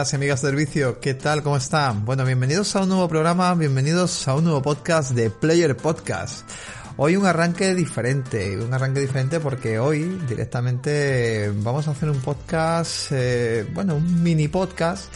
[0.00, 1.42] amigas y amigas del vicio, ¿qué tal?
[1.42, 2.06] ¿Cómo están?
[2.06, 6.48] Bueno, bienvenidos a un nuevo programa, bienvenidos a un nuevo podcast de Player Podcast.
[6.96, 13.08] Hoy un arranque diferente, un arranque diferente porque hoy directamente vamos a hacer un podcast,
[13.10, 15.12] eh, bueno, un mini podcast,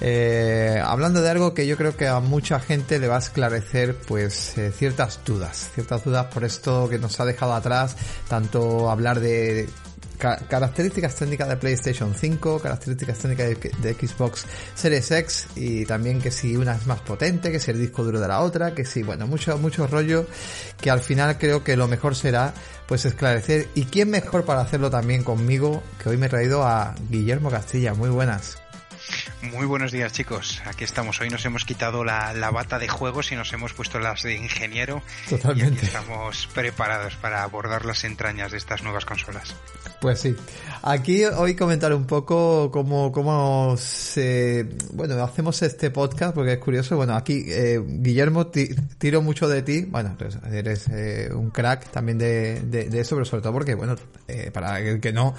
[0.00, 3.96] eh, hablando de algo que yo creo que a mucha gente le va a esclarecer
[3.96, 7.96] pues eh, ciertas dudas, ciertas dudas por esto que nos ha dejado atrás,
[8.28, 9.68] tanto hablar de
[10.20, 13.48] características técnicas de PlayStation 5, características técnicas
[13.82, 17.80] de, Xbox Series X y también que si una es más potente, que si el
[17.80, 20.26] disco duro de la otra, que si, bueno, mucho, mucho rollo
[20.80, 22.54] que al final creo que lo mejor será
[22.86, 26.94] pues esclarecer y quién mejor para hacerlo también conmigo que hoy me he traído a
[27.08, 27.94] Guillermo Castilla.
[27.94, 28.59] Muy buenas.
[29.42, 31.20] Muy buenos días chicos, aquí estamos.
[31.20, 35.02] Hoy nos hemos quitado la, bata de juegos y nos hemos puesto las de ingeniero.
[35.28, 35.80] Totalmente.
[35.82, 39.54] Y estamos preparados para abordar las entrañas de estas nuevas consolas.
[40.00, 40.36] Pues sí.
[40.82, 44.68] Aquí hoy comentar un poco cómo, cómo se...
[44.92, 46.96] Bueno, hacemos este podcast porque es curioso.
[46.96, 48.46] Bueno, aquí eh, Guillermo
[48.98, 49.82] tiro mucho de ti.
[49.82, 50.16] Bueno,
[50.52, 53.96] eres eh, un crack también de, de, eso, pero sobre todo porque, bueno,
[54.28, 55.34] eh, para el que no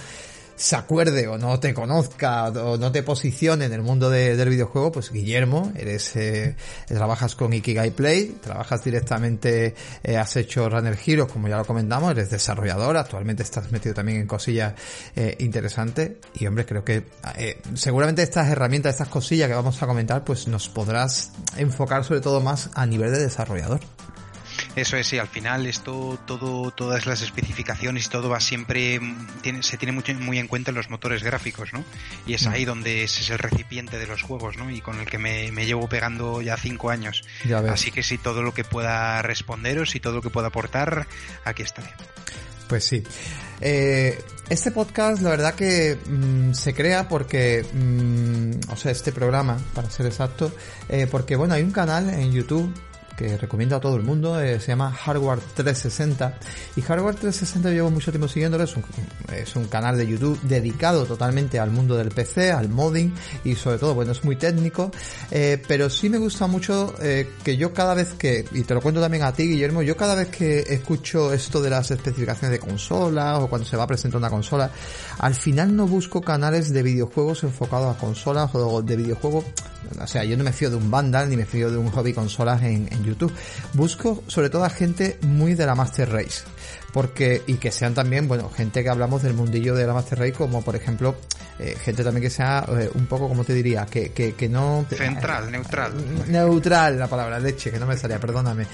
[0.61, 4.91] se acuerde o no te conozca o no te posicione en el mundo del videojuego,
[4.91, 6.55] pues Guillermo, eres eh,
[6.87, 12.11] trabajas con Ikigai Play, trabajas directamente, eh, has hecho Runner Heroes, como ya lo comentamos,
[12.11, 14.75] eres desarrollador, actualmente estás metido también en cosillas
[15.15, 17.05] eh, interesantes y hombre, creo que
[17.37, 22.21] eh, seguramente estas herramientas, estas cosillas que vamos a comentar, pues nos podrás enfocar sobre
[22.21, 23.79] todo más a nivel de desarrollador.
[24.75, 29.01] Eso es, sí, al final esto, todo, todas las especificaciones y todo va siempre,
[29.41, 31.83] tiene, se tiene mucho, muy en cuenta en los motores gráficos, ¿no?
[32.25, 32.49] Y es mm.
[32.49, 34.71] ahí donde ese es el recipiente de los juegos, ¿no?
[34.71, 37.23] Y con el que me, llevo pegando ya cinco años.
[37.69, 41.05] Así que sí, todo lo que pueda responderos y todo lo que pueda aportar,
[41.43, 41.89] aquí estaré.
[42.69, 43.03] Pues sí.
[43.59, 49.57] Eh, este podcast, la verdad que mm, se crea porque, mm, o sea, este programa,
[49.73, 50.53] para ser exacto,
[50.87, 52.73] eh, porque bueno, hay un canal en YouTube
[53.21, 56.39] que recomiendo a todo el mundo, eh, se llama Hardware 360
[56.75, 58.75] y Hardware 360 llevo mucho tiempo siguiéndolo, es
[59.55, 63.93] un, canal de YouTube dedicado totalmente al mundo del PC, al modding y sobre todo,
[63.93, 64.91] bueno, es muy técnico,
[65.29, 68.81] eh, pero sí me gusta mucho eh, que yo cada vez que, y te lo
[68.81, 72.59] cuento también a ti Guillermo, yo cada vez que escucho esto de las especificaciones de
[72.59, 74.71] consolas o cuando se va a presentar una consola,
[75.19, 79.45] al final no busco canales de videojuegos enfocados a consolas o de videojuegos,
[80.01, 82.13] o sea, yo no me fío de un Vandal ni me fío de un hobby
[82.13, 83.33] consolas en, en YouTube YouTube.
[83.73, 86.43] Busco sobre todo a gente muy de la Master Race.
[86.93, 90.33] Porque, y que sean también, bueno, gente que hablamos del mundillo de la Master Race,
[90.33, 91.15] como por ejemplo,
[91.59, 94.85] eh, gente también que sea eh, un poco, como te diría, que, que, que no...
[94.89, 95.93] Central, neutral.
[96.27, 98.67] Neutral, la palabra leche, que no me salía, perdóname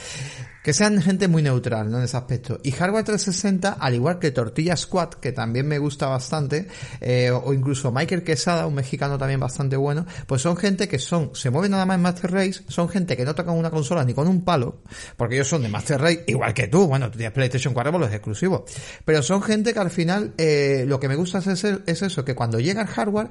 [0.64, 2.60] que sean gente muy neutral en ese aspecto.
[2.64, 6.68] Y Hardware 360, al igual que Tortilla Squad, que también me gusta bastante,
[7.00, 11.32] eh, o incluso Michael Quesada, un mexicano también bastante bueno, pues son gente que son,
[11.34, 14.14] se mueven nada más en Master Race, son gente que no tocan una consola ni
[14.14, 14.82] con un palo,
[15.16, 18.02] porque ellos son de Master Race, igual que tú, bueno, tú tienes PlayStation 4 por
[18.02, 18.64] los exclusivos,
[19.06, 22.36] pero son gente que al final, eh, lo que me gusta es, es eso, que
[22.36, 23.30] cuando llega el hardware,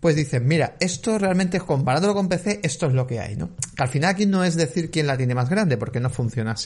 [0.00, 3.50] pues dicen, mira, esto realmente comparándolo con PC, esto es lo que hay, ¿no?
[3.74, 6.52] Que al final aquí no es decir quién la tiene más grande, porque no funciona
[6.52, 6.65] así.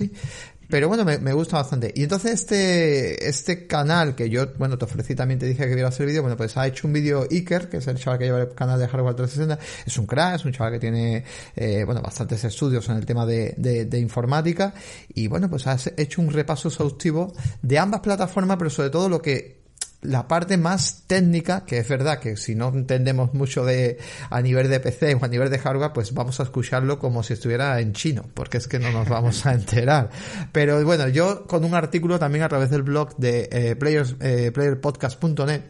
[0.70, 1.92] Pero bueno, me, gusta bastante.
[1.96, 5.90] Y entonces este, este canal que yo, bueno, te ofrecí también, te dije que viera
[5.90, 8.40] el vídeo, bueno, pues ha hecho un vídeo Iker, que es el chaval que lleva
[8.40, 9.58] el canal de Hardware 360.
[9.84, 11.24] Es un crack, es un chaval que tiene,
[11.56, 14.72] eh, bueno, bastantes estudios en el tema de, de, informática.
[15.12, 17.32] Y bueno, pues ha hecho un repaso exhaustivo
[17.62, 19.59] de ambas plataformas, pero sobre todo lo que
[20.02, 23.98] la parte más técnica, que es verdad que si no entendemos mucho de
[24.30, 27.34] a nivel de PC o a nivel de hardware, pues vamos a escucharlo como si
[27.34, 30.10] estuviera en chino, porque es que no nos vamos a enterar.
[30.52, 34.50] Pero bueno, yo con un artículo también a través del blog de eh, players, eh,
[34.52, 35.62] playerpodcast.net,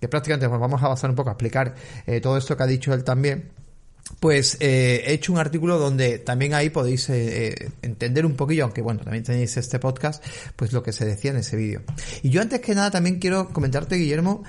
[0.00, 1.74] que prácticamente nos vamos a basar un poco a explicar
[2.06, 3.57] eh, todo esto que ha dicho él también
[4.20, 8.64] pues eh, he hecho un artículo donde también ahí podéis eh, eh, entender un poquillo,
[8.64, 10.24] aunque bueno, también tenéis este podcast,
[10.56, 11.82] pues lo que se decía en ese vídeo.
[12.22, 14.42] Y yo antes que nada también quiero comentarte, Guillermo,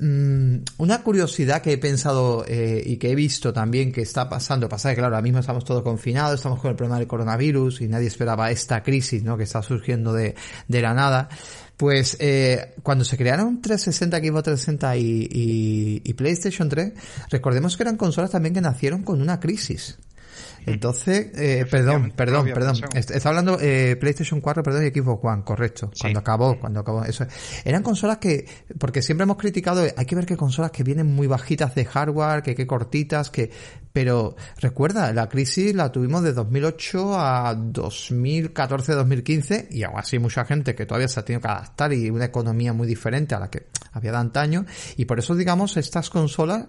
[0.00, 4.90] mm, una curiosidad que he pensado y que he visto también que está pasando, pasa
[4.90, 8.08] que claro, ahora mismo estamos todos confinados, estamos con el problema del coronavirus y nadie
[8.08, 9.36] esperaba esta crisis, ¿no?
[9.36, 10.34] Que está surgiendo de,
[10.66, 11.28] de la nada.
[11.78, 16.92] Pues eh, cuando se crearon 360, Xbox 360 y, y, PlayStation 3,
[17.30, 19.96] recordemos que eran consolas también que nacieron con una crisis.
[20.72, 22.76] Entonces, eh, perdón, perdón, perdón.
[22.94, 25.90] Está hablando eh, PlayStation 4, perdón, y Xbox One, correcto.
[26.00, 27.04] Cuando acabó, cuando acabó.
[27.04, 27.26] Eso.
[27.64, 28.46] Eran consolas que,
[28.78, 32.42] porque siempre hemos criticado, hay que ver que consolas que vienen muy bajitas de hardware,
[32.42, 33.50] que, que cortitas, que,
[33.92, 40.74] pero recuerda, la crisis la tuvimos de 2008 a 2014-2015 y aún así mucha gente
[40.74, 43.66] que todavía se ha tenido que adaptar y una economía muy diferente a la que
[43.92, 44.66] había de antaño
[44.96, 46.66] y por eso digamos estas consolas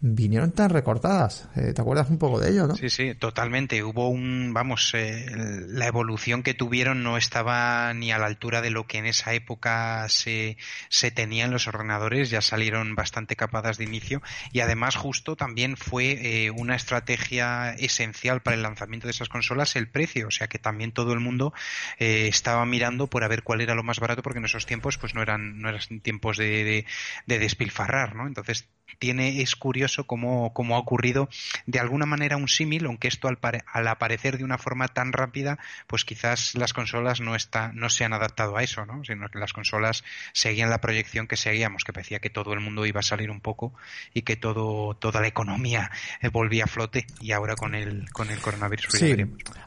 [0.00, 1.48] vinieron tan recortadas.
[1.56, 2.76] Eh, ¿Te acuerdas un poco de ello, no?
[2.76, 3.84] Sí, sí, totalmente.
[3.84, 5.26] Hubo un, vamos, eh,
[5.68, 9.34] la evolución que tuvieron no estaba ni a la altura de lo que en esa
[9.34, 10.56] época se,
[10.88, 14.22] se tenía en los ordenadores, ya salieron bastante capadas de inicio
[14.52, 19.76] y además justo también fue eh, una estrategia esencial para el lanzamiento de esas consolas
[19.76, 21.52] el precio, o sea que también todo el mundo
[21.98, 24.96] eh, estaba mirando por a ver cuál era lo más barato porque en esos tiempos
[24.96, 26.86] pues no eran no eran tiempos de, de,
[27.26, 28.26] de despilfarrar, ¿no?
[28.26, 28.66] Entonces
[28.98, 31.28] tiene, es curioso cómo, cómo ha ocurrido
[31.66, 33.38] de alguna manera un símil, aunque esto al,
[33.72, 38.04] al, aparecer de una forma tan rápida, pues quizás las consolas no, está, no se
[38.04, 39.04] han adaptado a eso, ¿no?
[39.04, 42.86] sino que las consolas seguían la proyección que seguíamos, que parecía que todo el mundo
[42.86, 43.74] iba a salir un poco
[44.14, 45.90] y que todo, toda la economía
[46.20, 48.86] eh, volvía a flote y ahora con el, con el coronavirus.
[48.90, 49.14] Sí,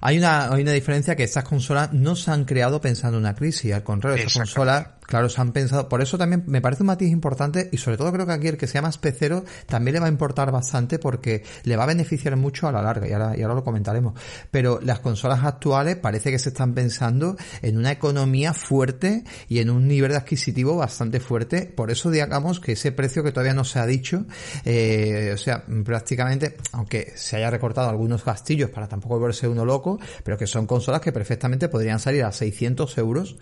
[0.01, 3.35] hay una, hay una diferencia que estas consolas no se han creado pensando en una
[3.35, 5.89] crisis, al contrario, estas consolas Claro, se han pensado.
[5.89, 8.57] Por eso también me parece un matiz importante y sobre todo creo que aquí el
[8.57, 12.35] que sea más pecero también le va a importar bastante porque le va a beneficiar
[12.35, 14.13] mucho a la larga y ahora, y ahora lo comentaremos.
[14.51, 19.71] Pero las consolas actuales parece que se están pensando en una economía fuerte y en
[19.71, 21.65] un nivel de adquisitivo bastante fuerte.
[21.65, 24.27] Por eso digamos que ese precio que todavía no se ha dicho,
[24.63, 29.99] eh, o sea, prácticamente, aunque se haya recortado algunos gastillos para tampoco verse uno loco,
[30.23, 33.37] pero que son consolas que perfectamente podrían salir a 600 euros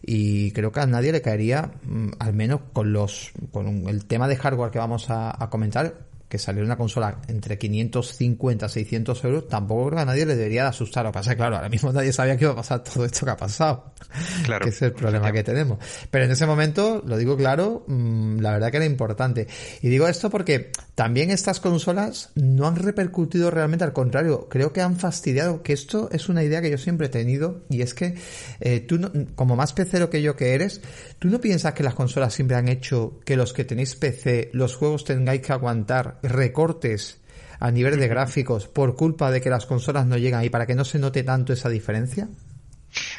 [0.00, 4.28] y creo que a nadie le caería, mm, al menos con los con el tema
[4.28, 9.88] de hardware que vamos a comentar, que saliera una consola entre 550 600 euros, tampoco
[9.88, 11.04] creo que a nadie le debería de asustar.
[11.04, 13.32] Lo que pasa claro, ahora mismo nadie sabía que iba a pasar todo esto que
[13.32, 13.92] ha pasado.
[14.44, 14.64] Claro.
[14.64, 15.78] que es el problema que tenemos.
[16.10, 19.48] Pero en ese momento, lo digo claro, mm, la verdad que era importante.
[19.82, 24.82] Y digo esto porque también estas consolas no han repercutido realmente, al contrario, creo que
[24.82, 28.14] han fastidiado, que esto es una idea que yo siempre he tenido, y es que
[28.60, 29.00] eh, tú,
[29.34, 30.80] como más pecero que yo que eres,
[31.18, 34.76] ¿tú no piensas que las consolas siempre han hecho que los que tenéis PC, los
[34.76, 37.20] juegos tengáis que aguantar recortes
[37.58, 40.74] a nivel de gráficos por culpa de que las consolas no llegan y para que
[40.74, 42.28] no se note tanto esa diferencia?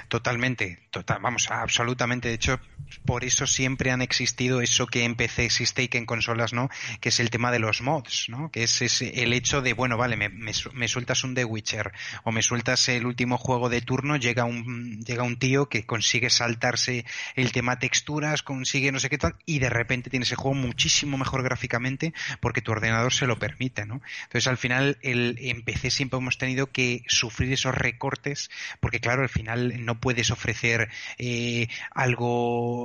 [0.07, 2.27] Totalmente, total, vamos, absolutamente.
[2.27, 2.59] De hecho,
[3.05, 6.69] por eso siempre han existido eso que en PC existe y que en consolas no,
[6.99, 8.51] que es el tema de los mods, ¿no?
[8.51, 11.91] Que es, el hecho de, bueno, vale, me, me, sueltas un The Witcher
[12.23, 16.29] o me sueltas el último juego de turno, llega un, llega un tío que consigue
[16.29, 17.05] saltarse
[17.35, 21.17] el tema texturas, consigue no sé qué tal, y de repente tiene ese juego muchísimo
[21.17, 24.01] mejor gráficamente porque tu ordenador se lo permite, ¿no?
[24.23, 28.49] Entonces, al final, el, en PC siempre hemos tenido que sufrir esos recortes
[28.79, 32.81] porque, claro, al final no puedes ofrecer eh, algo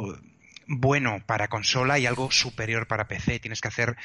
[0.67, 3.39] bueno para consola y algo superior para PC.
[3.39, 3.97] Tienes que hacer,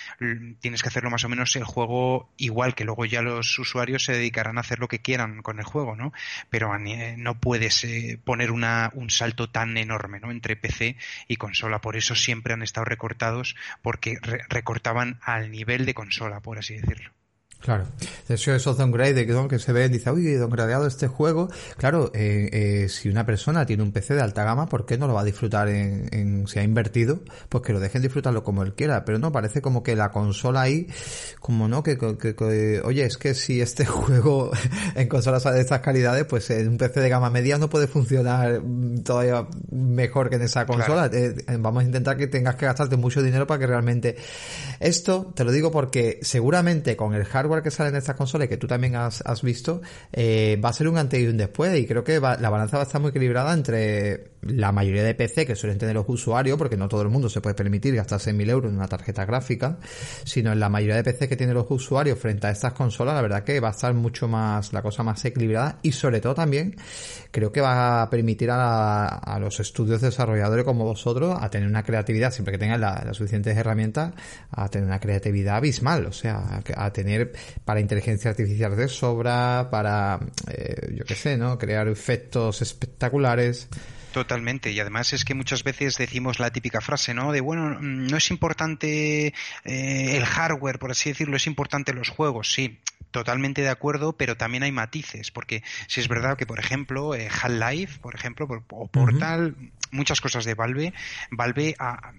[0.60, 4.14] tienes que hacerlo más o menos el juego igual que luego ya los usuarios se
[4.14, 6.14] dedicarán a hacer lo que quieran con el juego, ¿no?
[6.50, 10.32] Pero no puedes eh, poner una, un salto tan enorme, ¿no?
[10.32, 11.82] Entre PC y consola.
[11.82, 14.18] Por eso siempre han estado recortados porque
[14.50, 17.12] recortaban al nivel de consola, por así decirlo.
[17.62, 17.86] Claro,
[18.28, 21.48] de hecho esos downgrade que se ven, dice, uy, downgradeado este juego.
[21.78, 25.08] Claro, eh, eh, si una persona tiene un PC de alta gama, ¿por qué no
[25.08, 27.20] lo va a disfrutar en, en, si ha invertido?
[27.50, 29.06] Pues que lo dejen disfrutarlo como él quiera.
[29.06, 30.88] Pero no, parece como que la consola ahí,
[31.40, 34.52] como no, que, que, oye, es que si este juego
[34.96, 38.60] en consolas de estas calidades, pues en un PC de gama media no puede funcionar
[39.04, 41.12] todavía mejor que en esa consola.
[41.14, 44.16] Eh, vamos a intentar que tengas que gastarte mucho dinero para que realmente...
[44.80, 48.58] Esto, te lo digo porque seguramente con el hardware que sale en estas consolas que
[48.58, 49.82] tú también has, visto,
[50.14, 52.84] eh, va a ser un antes y un después y creo que la balanza va
[52.84, 56.78] a estar muy equilibrada entre la mayoría de PC que suelen tener los usuarios, porque
[56.78, 59.78] no todo el mundo se puede permitir gastar 6.000 euros en una tarjeta gráfica,
[60.24, 63.22] sino en la mayoría de PC que tienen los usuarios frente a estas consolas, la
[63.22, 66.76] verdad que va a estar mucho más, la cosa más equilibrada y sobre todo también
[67.32, 71.84] creo que va a permitir a, a los estudios desarrolladores como vosotros a tener una
[71.84, 74.14] creatividad, siempre que tengan las suficientes herramientas,
[74.52, 77.34] a tener una creatividad abismal, o sea, a, tener
[77.66, 80.20] para inteligencia artificial de sobra, para,
[80.50, 81.58] eh, yo qué sé, ¿no?
[81.58, 83.68] Crear efectos espectaculares.
[84.12, 87.32] Totalmente, y además es que muchas veces decimos la típica frase, ¿no?
[87.32, 89.28] De bueno, no es importante
[89.64, 92.80] eh, el hardware, por así decirlo, es importante los juegos, sí,
[93.12, 97.30] totalmente de acuerdo, pero también hay matices, porque si es verdad que, por ejemplo, eh,
[97.30, 99.56] Half-Life, por ejemplo, o Portal,
[99.92, 100.94] muchas cosas de Valve,
[101.30, 101.76] Valve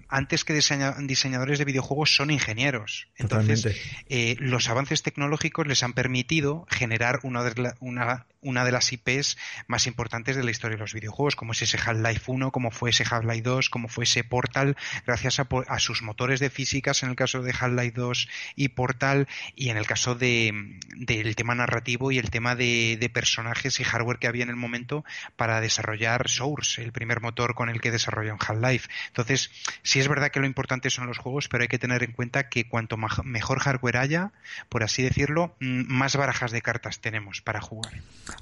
[0.09, 3.09] antes que diseñadores de videojuegos son ingenieros.
[3.17, 3.67] Entonces,
[4.09, 9.37] eh, los avances tecnológicos les han permitido generar una de, una, una de las IPs
[9.67, 12.91] más importantes de la historia de los videojuegos, como es ese Half-Life 1, como fue
[12.91, 17.17] ese Half-Life 2, como fue ese Portal, gracias a, sus motores de físicas en el
[17.17, 22.19] caso de Half-Life 2 y Portal, y en el caso de, del tema narrativo y
[22.19, 25.05] el tema de, de, personajes y hardware que había en el momento
[25.37, 28.89] para desarrollar Source, el primer motor con el que desarrolló Half-Life.
[29.09, 29.51] Entonces,
[29.83, 32.49] sí es verdad que lo importante son los juegos, pero hay que tener en cuenta
[32.49, 34.33] que cuanto mejor hardware haya,
[34.69, 37.93] por así decirlo, mm, más barajas de cartas tenemos para jugar.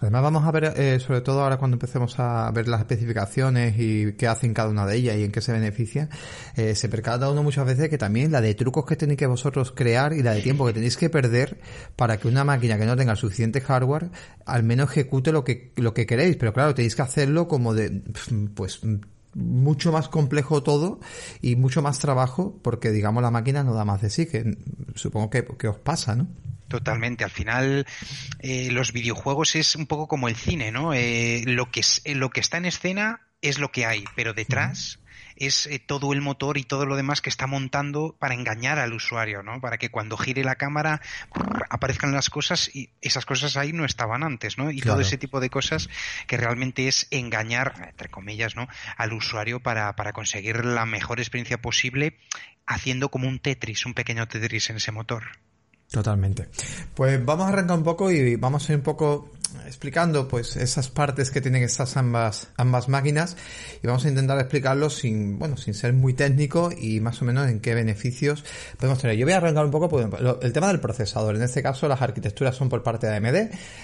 [0.01, 4.13] Además vamos a ver, eh, sobre todo ahora cuando empecemos a ver las especificaciones y
[4.13, 6.09] qué hacen cada una de ellas y en qué se beneficia,
[6.57, 9.73] eh, se percata uno muchas veces que también la de trucos que tenéis que vosotros
[9.73, 11.59] crear y la de tiempo que tenéis que perder
[11.97, 14.11] para que una máquina que no tenga suficiente hardware
[14.47, 16.37] al menos ejecute lo que, lo que queréis.
[16.37, 18.03] Pero claro, tenéis que hacerlo como de,
[18.55, 18.81] pues
[19.35, 21.01] mucho más complejo todo
[21.41, 24.57] y mucho más trabajo porque digamos la máquina no da más de sí que
[24.95, 26.27] supongo que, que os pasa ¿no?
[26.71, 27.25] Totalmente.
[27.25, 27.85] Al final,
[28.39, 30.95] eh, los videojuegos es un poco como el cine, ¿no?
[30.95, 35.01] Eh, lo, que es, lo que está en escena es lo que hay, pero detrás
[35.41, 38.93] es eh, todo el motor y todo lo demás que está montando para engañar al
[38.93, 39.61] usuario, ¿no?
[39.61, 41.01] Para que cuando gire la cámara
[41.71, 44.71] aparezcan las cosas y esas cosas ahí no estaban antes, ¿no?
[44.71, 45.89] Y todo ese tipo de cosas
[46.27, 48.69] que realmente es engañar, entre comillas, ¿no?
[48.97, 52.19] Al usuario para, para conseguir la mejor experiencia posible
[52.67, 55.25] haciendo como un Tetris, un pequeño Tetris en ese motor.
[55.91, 56.49] Totalmente.
[56.95, 59.33] Pues vamos a arrancar un poco y vamos a ir un poco
[59.67, 63.37] explicando pues esas partes que tienen estas ambas ambas máquinas.
[63.83, 67.49] Y vamos a intentar explicarlo sin bueno sin ser muy técnico y más o menos
[67.49, 68.45] en qué beneficios
[68.79, 69.17] podemos tener.
[69.17, 70.07] Yo voy a arrancar un poco pues,
[70.43, 71.37] el tema del procesador.
[71.37, 73.37] En este caso las arquitecturas son por parte de AMD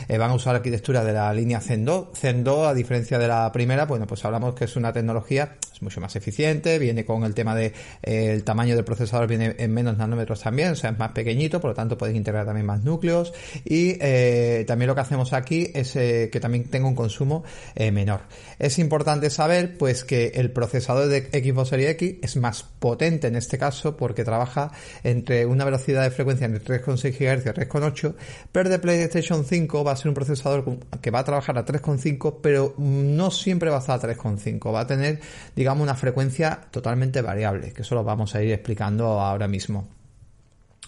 [0.08, 3.28] eh, van a usar arquitectura de la línea Zen 2 Zen 2 a diferencia de
[3.28, 7.24] la primera bueno pues hablamos que es una tecnología es mucho más eficiente viene con
[7.24, 10.90] el tema de eh, el tamaño del procesador viene en menos nanómetros también o sea
[10.90, 13.32] es más pequeñito por lo tanto pueden integrar también más núcleos.
[13.64, 17.44] Y eh, también lo que hacemos aquí es que también tenga un consumo
[17.74, 18.22] eh, menor.
[18.58, 23.36] Es importante saber pues que el procesador de Xbox Series X es más potente en
[23.36, 24.72] este caso porque trabaja
[25.04, 28.14] entre una velocidad de frecuencia entre 3,6 GHz y 3,8,
[28.52, 32.38] pero de PlayStation 5 va a ser un procesador que va a trabajar a 3,5,
[32.42, 35.20] pero no siempre va a estar a 3,5, va a tener
[35.54, 39.88] digamos una frecuencia totalmente variable, que eso lo vamos a ir explicando ahora mismo.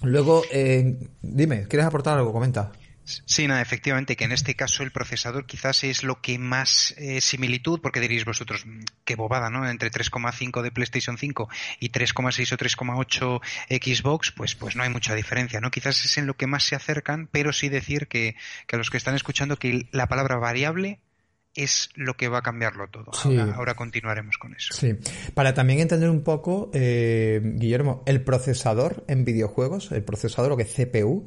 [0.03, 2.33] Luego, eh, dime, ¿quieres aportar algo?
[2.33, 2.71] Comenta.
[3.25, 7.21] Sí, nada, efectivamente, que en este caso el procesador quizás es lo que más eh,
[7.21, 9.69] similitud, porque diréis vosotros, mm, qué bobada, ¿no?
[9.69, 11.49] Entre 3,5 de PlayStation 5
[11.81, 15.71] y 3,6 o 3,8 Xbox, pues, pues no hay mucha diferencia, ¿no?
[15.71, 18.37] Quizás es en lo que más se acercan, pero sí decir que,
[18.67, 21.01] que a los que están escuchando que la palabra variable
[21.59, 23.11] es lo que va a cambiarlo todo.
[23.55, 24.73] Ahora, continuaremos con eso.
[24.73, 24.97] Sí,
[25.35, 30.63] para también entender un poco, eh, Guillermo, el procesador en videojuegos, el procesador, lo que
[30.63, 31.27] es CPU,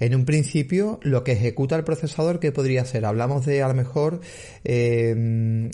[0.00, 3.04] en un principio lo que ejecuta el procesador, ¿qué podría ser?
[3.04, 4.20] Hablamos de a lo mejor
[4.64, 5.70] eh,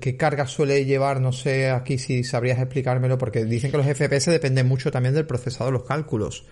[0.00, 4.26] qué carga suele llevar, no sé aquí si sabrías explicármelo, porque dicen que los FPS
[4.26, 6.44] dependen mucho también del procesador, los cálculos.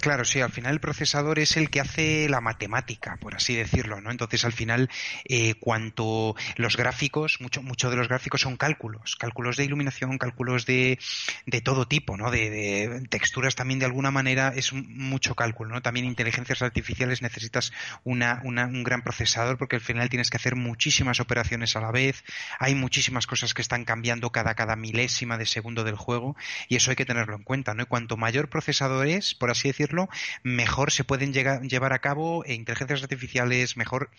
[0.00, 4.00] Claro, sí, al final el procesador es el que hace la matemática, por así decirlo,
[4.00, 4.10] ¿no?
[4.10, 4.88] Entonces, al final,
[5.24, 10.66] eh, cuanto los gráficos, mucho, mucho de los gráficos son cálculos, cálculos de iluminación, cálculos
[10.66, 10.98] de,
[11.46, 12.30] de todo tipo, ¿no?
[12.30, 15.82] De, texturas también de alguna manera es mucho cálculo, ¿no?
[15.82, 17.72] También inteligencias artificiales necesitas
[18.04, 22.22] una, un gran procesador porque al final tienes que hacer muchísimas operaciones a la vez,
[22.58, 26.36] hay muchísimas cosas que están cambiando cada, cada milésima de segundo del juego
[26.68, 27.86] y eso hay que tenerlo en cuenta, ¿no?
[27.86, 29.95] Cuanto mayor procesador es, por así decirlo,
[30.42, 34.10] mejor se pueden llevar a cabo inteligencias artificiales, mejor,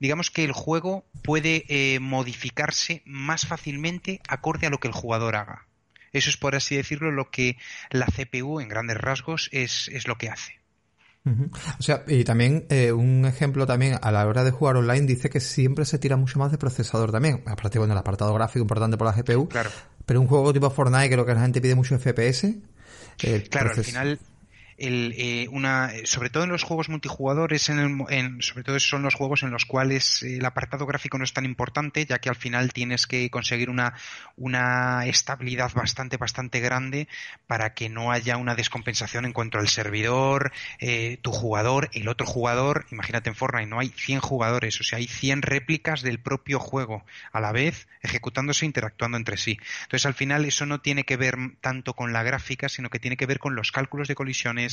[0.00, 5.36] digamos que el juego puede eh, modificarse más fácilmente acorde a lo que el jugador
[5.36, 5.66] haga.
[6.12, 7.58] Eso es, por así decirlo, lo que
[7.90, 10.64] la CPU, en grandes rasgos, es, es lo que hace.
[11.78, 15.30] O sea, y también eh, un ejemplo también a la hora de jugar online dice
[15.30, 17.42] que siempre se tira mucho más de procesador también.
[17.46, 19.48] Aparte, bueno, el apartado gráfico importante por la GPU.
[19.48, 19.70] Claro.
[20.04, 22.54] Pero un juego tipo Fortnite, creo que la gente pide mucho FPS.
[23.48, 24.20] claro, al final
[24.78, 29.02] el, eh, una, sobre todo en los juegos multijugadores, en, el, en sobre todo son
[29.02, 32.36] los juegos en los cuales el apartado gráfico no es tan importante, ya que al
[32.36, 33.94] final tienes que conseguir una,
[34.36, 37.08] una estabilidad bastante, bastante grande
[37.46, 42.26] para que no haya una descompensación en cuanto al servidor, eh, tu jugador, el otro
[42.26, 42.86] jugador.
[42.90, 47.04] Imagínate en Fortnite, no hay 100 jugadores, o sea, hay 100 réplicas del propio juego
[47.32, 49.58] a la vez ejecutándose e interactuando entre sí.
[49.82, 53.16] Entonces, al final, eso no tiene que ver tanto con la gráfica, sino que tiene
[53.16, 54.63] que ver con los cálculos de colisiones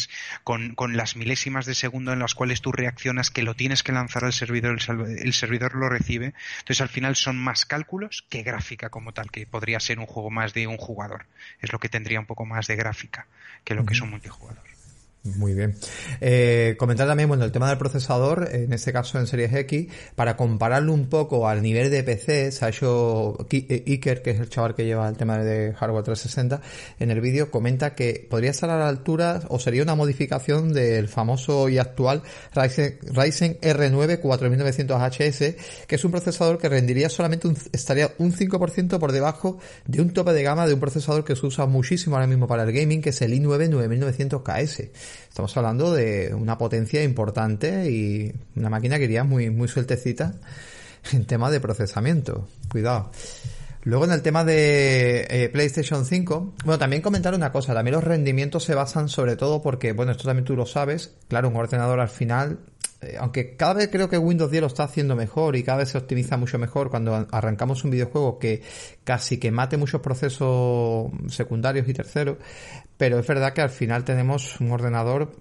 [0.44, 3.92] con, con, las milésimas de segundo en las cuales tú reaccionas, que lo tienes que
[3.92, 6.34] lanzar al servidor, el, servidor lo recibe.
[6.60, 10.30] Entonces al final son más cálculos que gráfica como tal, que podría ser un juego
[10.30, 11.26] más de un jugador.
[11.60, 13.28] Es lo que tendría un poco más de gráfica
[13.64, 14.71] que lo que es un multijugador.
[15.24, 15.76] Muy bien.
[16.20, 20.36] Eh, comentar también, bueno, el tema del procesador, en este caso en Series X, para
[20.36, 24.50] compararlo un poco al nivel de PC, se ha hecho eh, Iker, que es el
[24.50, 26.62] chaval que lleva el tema de hardware 360,
[27.00, 31.08] en el vídeo comenta que podría estar a la altura, o sería una modificación del
[31.08, 32.24] famoso y actual
[32.56, 38.98] Ryzen, Ryzen R9 4900HS, que es un procesador que rendiría solamente un, estaría un 5%
[38.98, 42.26] por debajo de un tope de gama de un procesador que se usa muchísimo ahora
[42.26, 44.90] mismo para el gaming, que es el i9 9900KS.
[45.30, 50.34] Estamos hablando de una potencia importante y una máquina que iría muy, muy sueltecita
[51.12, 52.48] en tema de procesamiento.
[52.70, 53.12] Cuidado.
[53.84, 58.04] Luego en el tema de eh, PlayStation 5, bueno, también comentar una cosa, también los
[58.04, 62.00] rendimientos se basan sobre todo porque, bueno, esto también tú lo sabes, claro, un ordenador
[62.00, 62.60] al final,
[63.20, 65.98] aunque cada vez creo que Windows 10 lo está haciendo mejor y cada vez se
[65.98, 68.62] optimiza mucho mejor cuando arrancamos un videojuego que
[69.04, 72.38] casi que mate muchos procesos secundarios y terceros,
[72.98, 75.32] pero es verdad que al final tenemos un ordenador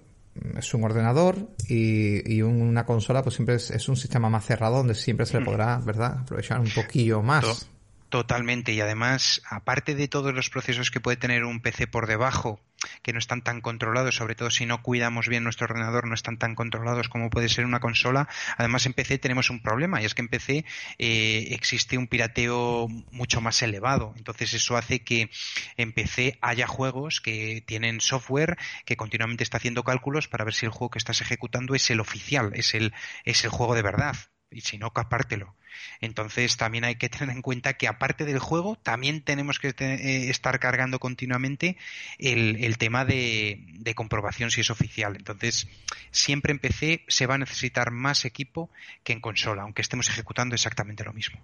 [0.57, 1.35] es un ordenador
[1.67, 5.77] y, una consola pues siempre es, un sistema más cerrado donde siempre se le podrá,
[5.77, 7.69] ¿verdad?, aprovechar un poquillo más.
[8.11, 8.73] Totalmente.
[8.73, 12.59] Y además, aparte de todos los procesos que puede tener un PC por debajo,
[13.03, 16.37] que no están tan controlados, sobre todo si no cuidamos bien nuestro ordenador, no están
[16.37, 18.27] tan controlados como puede ser una consola.
[18.57, 20.65] Además, en PC tenemos un problema, y es que en PC
[20.97, 24.13] eh, existe un pirateo mucho más elevado.
[24.17, 25.29] Entonces, eso hace que
[25.77, 30.65] en PC haya juegos que tienen software que continuamente está haciendo cálculos para ver si
[30.65, 34.17] el juego que estás ejecutando es el oficial, es el, es el juego de verdad
[34.51, 35.55] y si no, capártelo.
[36.01, 40.29] Entonces también hay que tener en cuenta que aparte del juego, también tenemos que eh,
[40.29, 41.77] estar cargando continuamente
[42.19, 45.15] el, tema de, de, comprobación si es oficial.
[45.15, 45.67] Entonces,
[46.11, 48.69] siempre en PC se va a necesitar más equipo
[49.03, 51.39] que en consola, aunque estemos ejecutando exactamente lo mismo.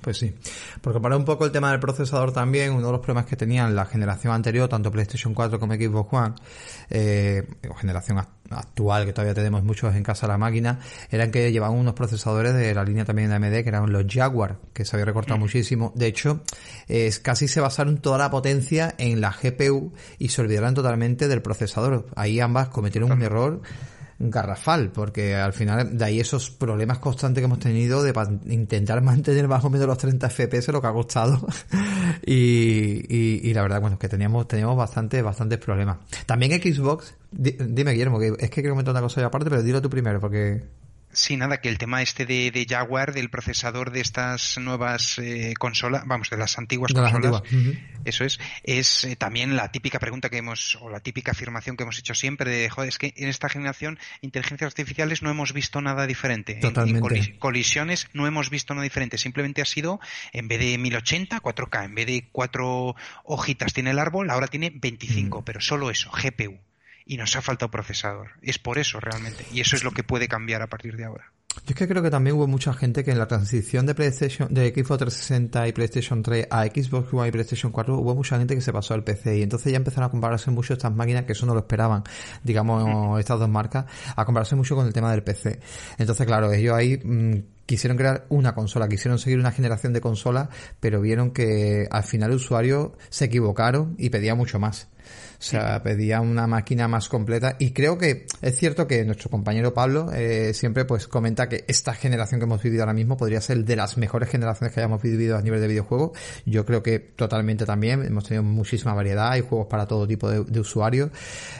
[0.00, 0.34] Pues sí,
[0.80, 3.74] porque para un poco el tema del procesador también, uno de los problemas que tenían
[3.76, 6.34] la generación anterior, tanto PlayStation 4 como Xbox One,
[6.90, 8.41] eh, o generación actual,
[8.74, 12.84] que todavía tenemos muchos en casa la máquina, eran que llevaban unos procesadores de la
[12.84, 15.40] línea también de AMD, que eran los Jaguar, que se había recortado mm.
[15.40, 15.92] muchísimo.
[15.94, 16.42] De hecho,
[16.88, 21.42] es, casi se basaron toda la potencia en la GPU y se olvidaron totalmente del
[21.42, 22.06] procesador.
[22.16, 23.62] Ahí ambas cometieron un error
[24.30, 28.12] garrafal, porque al final de ahí esos problemas constantes que hemos tenido de
[28.46, 31.46] intentar mantener más o menos los 30 FPS lo que ha costado.
[32.24, 35.98] Y, y, la verdad bueno que teníamos teníamos bastante bastantes problemas.
[36.26, 39.80] También Xbox dime Guillermo que es que quiero comentar una cosa ya aparte pero dilo
[39.80, 40.62] tú primero porque
[41.12, 46.04] Sí, nada, que el tema este de, Jaguar, del procesador de estas nuevas eh, consolas,
[46.06, 47.42] vamos, de las antiguas consolas,
[48.04, 51.82] eso es, es eh, también la típica pregunta que hemos, o la típica afirmación que
[51.82, 55.82] hemos hecho siempre de, joder, es que en esta generación inteligencias artificiales no hemos visto
[55.82, 56.54] nada diferente.
[56.54, 57.18] Totalmente.
[57.18, 59.18] En, colisiones no hemos visto nada diferente.
[59.18, 60.00] Simplemente ha sido,
[60.32, 64.70] en vez de 1080, 4K, en vez de cuatro hojitas tiene el árbol, ahora tiene
[64.74, 66.58] 25, pero solo eso, GPU
[67.06, 68.30] y nos ha faltado procesador.
[68.42, 69.44] Es por eso realmente.
[69.52, 71.32] Y eso es lo que puede cambiar a partir de ahora.
[71.54, 74.52] Yo es que creo que también hubo mucha gente que en la transición de PlayStation,
[74.52, 78.54] de Xbox 360 y PlayStation 3 a Xbox One y PlayStation 4, hubo mucha gente
[78.54, 81.32] que se pasó al PC y entonces ya empezaron a compararse mucho estas máquinas que
[81.32, 82.04] eso no lo esperaban,
[82.42, 83.84] digamos, estas dos marcas,
[84.16, 85.60] a compararse mucho con el tema del PC.
[85.98, 90.48] Entonces, claro, ellos ahí mm, quisieron crear una consola, quisieron seguir una generación de consolas,
[90.80, 94.88] pero vieron que al final el usuario se equivocaron y pedía mucho más.
[95.42, 99.74] O sea, pedía una máquina más completa y creo que es cierto que nuestro compañero
[99.74, 103.64] Pablo eh, siempre pues comenta que esta generación que hemos vivido ahora mismo podría ser
[103.64, 106.16] de las mejores generaciones que hayamos vivido a nivel de videojuegos.
[106.46, 108.04] Yo creo que totalmente también.
[108.04, 111.10] Hemos tenido muchísima variedad, hay juegos para todo tipo de, de usuarios.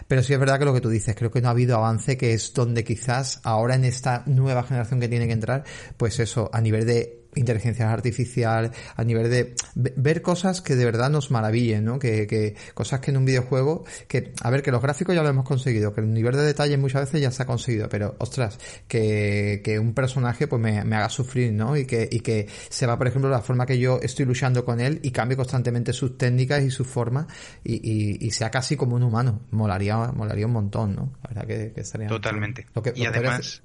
[0.06, 2.16] Pero sí es verdad que lo que tú dices, creo que no ha habido avance,
[2.16, 5.64] que es donde quizás ahora en esta nueva generación que tiene que entrar,
[5.96, 11.10] pues eso, a nivel de inteligencia artificial, a nivel de ver cosas que de verdad
[11.10, 11.98] nos maravillen, ¿no?
[11.98, 15.28] Que, que cosas que en un videojuego, que, a ver, que los gráficos ya lo
[15.28, 18.58] hemos conseguido, que el nivel de detalle muchas veces ya se ha conseguido, pero ostras,
[18.86, 21.76] que, que un personaje pues me, me haga sufrir, ¿no?
[21.76, 24.80] Y que, y que se va, por ejemplo, la forma que yo estoy luchando con
[24.80, 27.26] él y cambie constantemente sus técnicas y sus formas
[27.64, 29.40] y, y, y sea casi como un humano.
[29.50, 31.12] Molaría, molaría un montón, ¿no?
[31.22, 32.66] La verdad que, que sería Totalmente.
[32.74, 33.62] Lo que, y además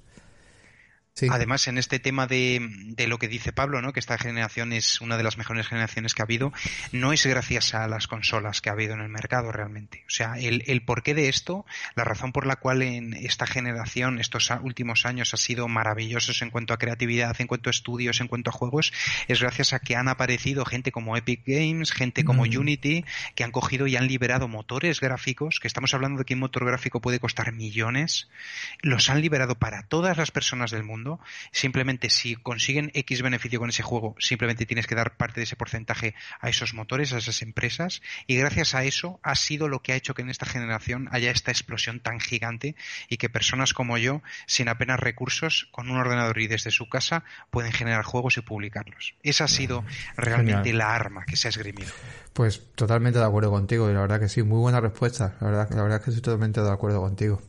[1.30, 3.92] Además, en este tema de, de, lo que dice Pablo, ¿no?
[3.92, 6.52] que esta generación es una de las mejores generaciones que ha habido,
[6.92, 10.04] no es gracias a las consolas que ha habido en el mercado realmente.
[10.06, 14.18] O sea, el, el porqué de esto, la razón por la cual en esta generación,
[14.18, 18.28] estos últimos años, ha sido maravillosos en cuanto a creatividad, en cuanto a estudios, en
[18.28, 18.92] cuanto a juegos,
[19.26, 22.58] es gracias a que han aparecido gente como Epic Games, gente como mm.
[22.58, 23.04] Unity,
[23.34, 26.64] que han cogido y han liberado motores gráficos, que estamos hablando de que un motor
[26.64, 28.28] gráfico puede costar millones,
[28.82, 31.07] los han liberado para todas las personas del mundo
[31.52, 35.56] Simplemente si consiguen X beneficio con ese juego, simplemente tienes que dar parte de ese
[35.56, 38.02] porcentaje a esos motores, a esas empresas.
[38.26, 41.30] Y gracias a eso ha sido lo que ha hecho que en esta generación haya
[41.30, 42.76] esta explosión tan gigante
[43.08, 47.24] y que personas como yo, sin apenas recursos, con un ordenador y desde su casa,
[47.50, 49.14] pueden generar juegos y publicarlos.
[49.22, 49.84] Esa ha sido
[50.16, 51.92] realmente la arma que se ha esgrimido.
[52.32, 55.36] Pues totalmente de acuerdo contigo y la verdad que sí, muy buena respuesta.
[55.40, 57.42] La verdad, la verdad que estoy totalmente de acuerdo contigo.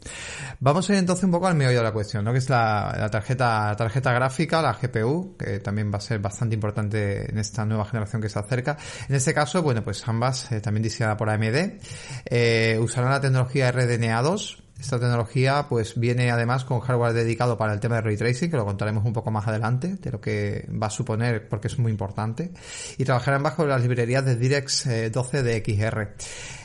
[0.59, 2.31] Vamos a ir entonces un poco al meollo de la cuestión, ¿no?
[2.31, 7.29] Que es la, tarjeta, tarjeta gráfica, la GPU, que también va a ser bastante importante
[7.29, 8.77] en esta nueva generación que se acerca.
[9.07, 11.79] En este caso, bueno, pues ambas, eh, también diseñada por AMD,
[12.25, 17.73] eh, usarán la tecnología RDNA 2, esta tecnología pues viene además con hardware dedicado para
[17.73, 20.67] el tema de ray tracing, que lo contaremos un poco más adelante, de lo que
[20.71, 22.51] va a suponer porque es muy importante.
[22.97, 26.15] Y trabajarán bajo las librerías de DirectX 12 de XR.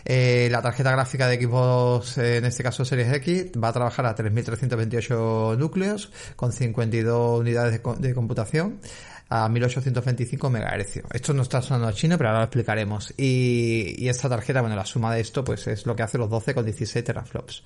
[0.07, 4.07] Eh, la tarjeta gráfica de Xbox, eh, en este caso Series X, va a trabajar
[4.07, 8.81] a 3.328 núcleos con 52 unidades de, de computación
[9.29, 11.03] a 1825 MHz.
[11.13, 13.15] Esto no está sonando a chino, pero ahora lo explicaremos.
[13.17, 16.55] Y, esta tarjeta, bueno, la suma de esto, pues es lo que hace los 12
[16.55, 17.63] con 16 teraflops.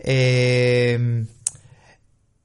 [0.00, 1.26] Eh,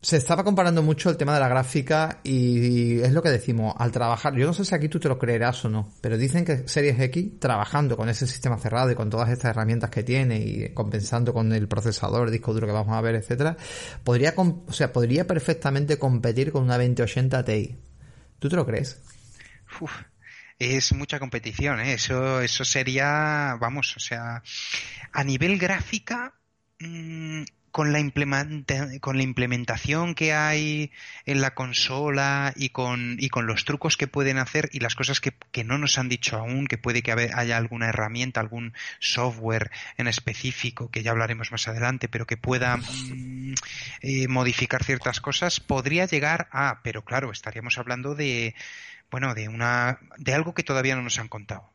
[0.01, 3.91] se estaba comparando mucho el tema de la gráfica y, es lo que decimos, al
[3.91, 6.69] trabajar, yo no sé si aquí tú te lo creerás o no, pero dicen que
[6.69, 10.73] Series X, trabajando con ese sistema cerrado y con todas estas herramientas que tiene y
[10.73, 13.57] compensando con el procesador, el disco duro que vamos a ver, etcétera,
[14.05, 17.88] podría, o sea, podría perfectamente competir con una 2080 Ti.
[18.39, 19.01] ¿Tú te lo crees?
[20.59, 21.93] es mucha competición, ¿eh?
[21.93, 24.43] Eso, eso sería, vamos, o sea,
[25.11, 26.33] a nivel gráfica,
[26.79, 27.99] mm, con la,
[29.01, 30.91] con la implementación que hay
[31.25, 35.21] en la consola y con, y con los trucos que pueden hacer y las cosas
[35.21, 39.71] que, que no nos han dicho aún, que puede que haya alguna herramienta, algún software
[39.97, 43.53] en específico, que ya hablaremos más adelante, pero que pueda mm,
[44.01, 48.55] eh, modificar ciertas cosas, podría llegar a, pero claro, estaríamos hablando de,
[49.11, 51.69] bueno, de una, de algo que todavía no nos han contado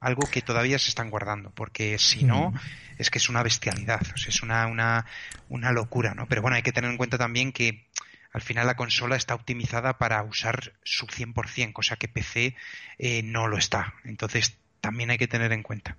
[0.00, 2.58] algo que todavía se están guardando, porque si no, mm.
[2.98, 5.06] es que es una bestialidad, o sea, es una, una,
[5.48, 6.26] una locura, ¿no?
[6.26, 7.86] Pero bueno, hay que tener en cuenta también que
[8.32, 12.56] al final la consola está optimizada para usar su 100%, cosa que PC
[12.98, 13.94] eh, no lo está.
[14.04, 15.96] Entonces, también hay que tener en cuenta.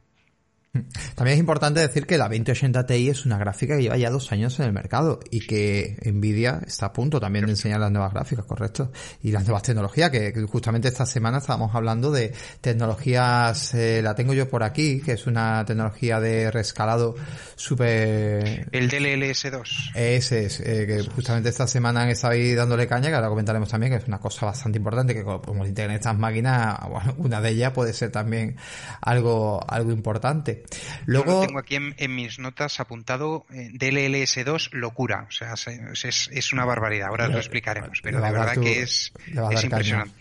[1.16, 4.32] También es importante decir que la 2080 Ti es una gráfica que lleva ya dos
[4.32, 8.14] años en el mercado y que Nvidia está a punto también de enseñar las nuevas
[8.14, 14.02] gráficas, correcto, y las nuevas tecnologías, que, justamente esta semana estábamos hablando de tecnologías, eh,
[14.02, 17.16] la tengo yo por aquí, que es una tecnología de rescalado
[17.56, 18.70] súper...
[18.72, 19.92] El DLLS2.
[19.94, 23.68] Ese es, eh, que justamente esta semana han estado ahí dándole caña, que ahora comentaremos
[23.68, 26.80] también, que es una cosa bastante importante, que como integren estas máquinas,
[27.18, 28.56] una de ellas puede ser también
[29.02, 30.61] algo, algo importante.
[31.06, 37.10] Luego tengo aquí en, mis notas apuntado eh, DLLS2 locura, o sea, es, una barbaridad.
[37.10, 39.14] Ahora lo explicaremos, pero la verdad que es,
[39.52, 40.21] es impresionante.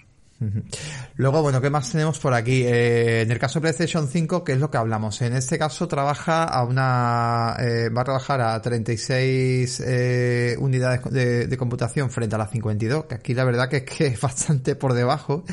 [1.16, 2.62] Luego, bueno, ¿qué más tenemos por aquí?
[2.62, 5.20] Eh, en el caso de PlayStation 5, ¿qué es lo que hablamos?
[5.20, 11.56] En este caso trabaja a una, eh, va a trabajar a 36 eh, unidades de,
[11.58, 14.94] computación frente a las 52, que aquí la verdad que es que es bastante por
[14.94, 15.44] debajo.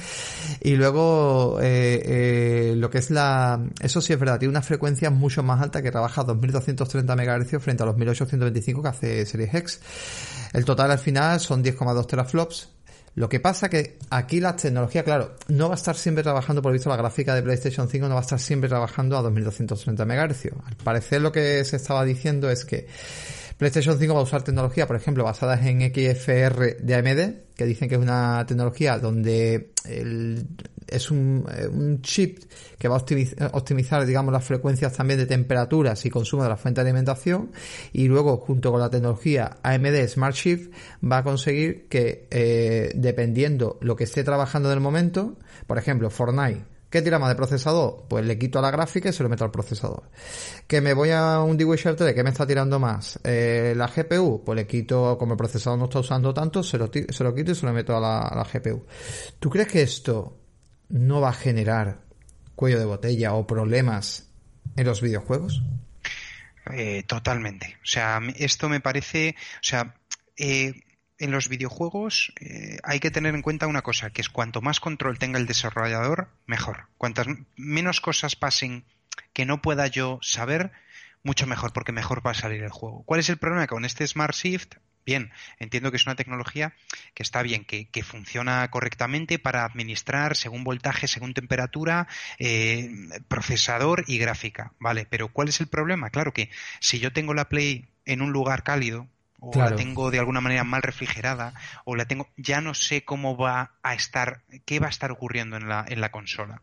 [0.61, 5.61] Y luego, lo que es la, eso sí es verdad, tiene una frecuencia mucho más
[5.61, 9.81] alta que trabaja a 2230 MHz frente a los 1825 que hace Series X.
[10.53, 12.76] El total al final son 10,2 teraflops
[13.17, 16.71] lo que pasa que aquí la tecnología, claro, no va a estar siempre trabajando, por
[16.71, 20.45] visto la gráfica de PlayStation 5 no va a estar siempre trabajando a 2230 MHz.
[20.63, 22.85] Al parecer lo que se estaba diciendo es que
[23.57, 27.89] PlayStation 5 va a usar tecnología, por ejemplo, basadas en XFR de AMD, que dicen
[27.89, 29.71] que es una tecnología donde
[30.87, 32.43] es un, chip
[32.77, 36.81] que va a optimizar, digamos, las frecuencias también de temperaturas y consumo de la fuente
[36.81, 37.51] de alimentación.
[37.93, 40.71] Y luego, junto con la tecnología AMD Smart Shift,
[41.03, 46.11] va a conseguir que, eh, dependiendo lo que esté trabajando en el momento, por ejemplo,
[46.11, 48.05] Fortnite, ¿Qué tira más de procesador?
[48.07, 50.03] Pues le quito a la gráfica y se lo meto al procesador.
[50.67, 52.13] ¿Que me voy a un DigiShare 3?
[52.15, 53.19] ¿Qué me está tirando más?
[53.25, 54.43] Eh, ¿La GPU?
[54.45, 57.51] Pues le quito, como el procesador no está usando tanto, se lo, se lo quito
[57.51, 58.85] y se lo meto a la, GPU.
[59.39, 60.39] ¿Tú crees que esto
[60.89, 61.99] no va a generar
[62.55, 64.29] cuello de botella o problemas
[64.77, 65.61] en los videojuegos?
[66.71, 67.77] Eh, totalmente.
[67.83, 69.93] O sea, esto me parece, o sea,
[70.37, 70.73] eh,
[71.19, 74.79] en los videojuegos eh, hay que tener en cuenta una cosa, que es cuanto más
[74.79, 76.87] control tenga el desarrollador, mejor.
[76.97, 78.85] Cuantas menos cosas pasen
[79.33, 80.71] que no pueda yo saber,
[81.23, 83.03] mucho mejor, porque mejor va a salir el juego.
[83.05, 83.67] ¿Cuál es el problema?
[83.67, 84.75] Con este Smart Shift,
[85.05, 86.73] bien, entiendo que es una tecnología
[87.13, 92.07] que está bien, que, funciona correctamente para administrar según voltaje, según temperatura,
[92.39, 92.89] eh,
[93.27, 95.07] procesador y gráfica, ¿vale?
[95.09, 96.09] Pero ¿cuál es el problema?
[96.11, 96.49] Claro que
[96.79, 99.07] si yo tengo la Play en un lugar cálido,
[99.39, 101.53] o la tengo de alguna manera mal refrigerada,
[101.85, 105.57] o la tengo, ya no sé cómo va a estar, qué va a estar ocurriendo
[105.57, 106.61] en la, en la consola.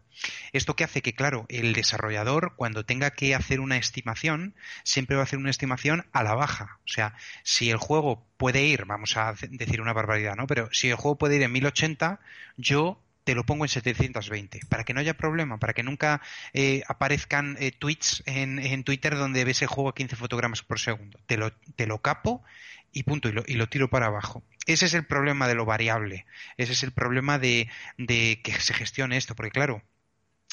[0.53, 5.23] Esto que hace que, claro, el desarrollador, cuando tenga que hacer una estimación, siempre va
[5.23, 6.79] a hacer una estimación a la baja.
[6.85, 10.47] O sea, si el juego puede ir, vamos a decir una barbaridad, ¿no?
[10.47, 12.21] Pero si el juego puede ir en 1080,
[12.57, 16.21] yo te lo pongo en 720, para que no haya problema, para que nunca
[16.53, 20.79] eh, aparezcan eh, tweets en, en, Twitter donde ves el juego a 15 fotogramas por
[20.79, 21.19] segundo.
[21.27, 22.45] Te lo, te lo capo
[22.93, 24.45] y punto, y lo, y lo tiro para abajo.
[24.67, 26.27] Ese es el problema de lo variable,
[26.59, 29.83] ese es el problema de, de que se gestione esto, porque claro,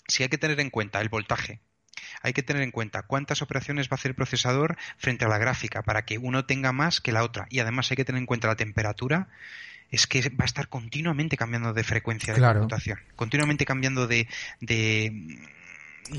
[0.08, 1.60] si hay que tener en cuenta el voltaje,
[2.22, 5.38] hay que tener en cuenta cuántas operaciones va a hacer el procesador frente a la
[5.38, 7.48] gráfica para que uno tenga más que la otra.
[7.50, 9.30] Y además hay que tener en cuenta la temperatura
[9.91, 14.27] es que va a estar continuamente cambiando de frecuencia de computación, continuamente cambiando de,
[14.62, 15.39] de,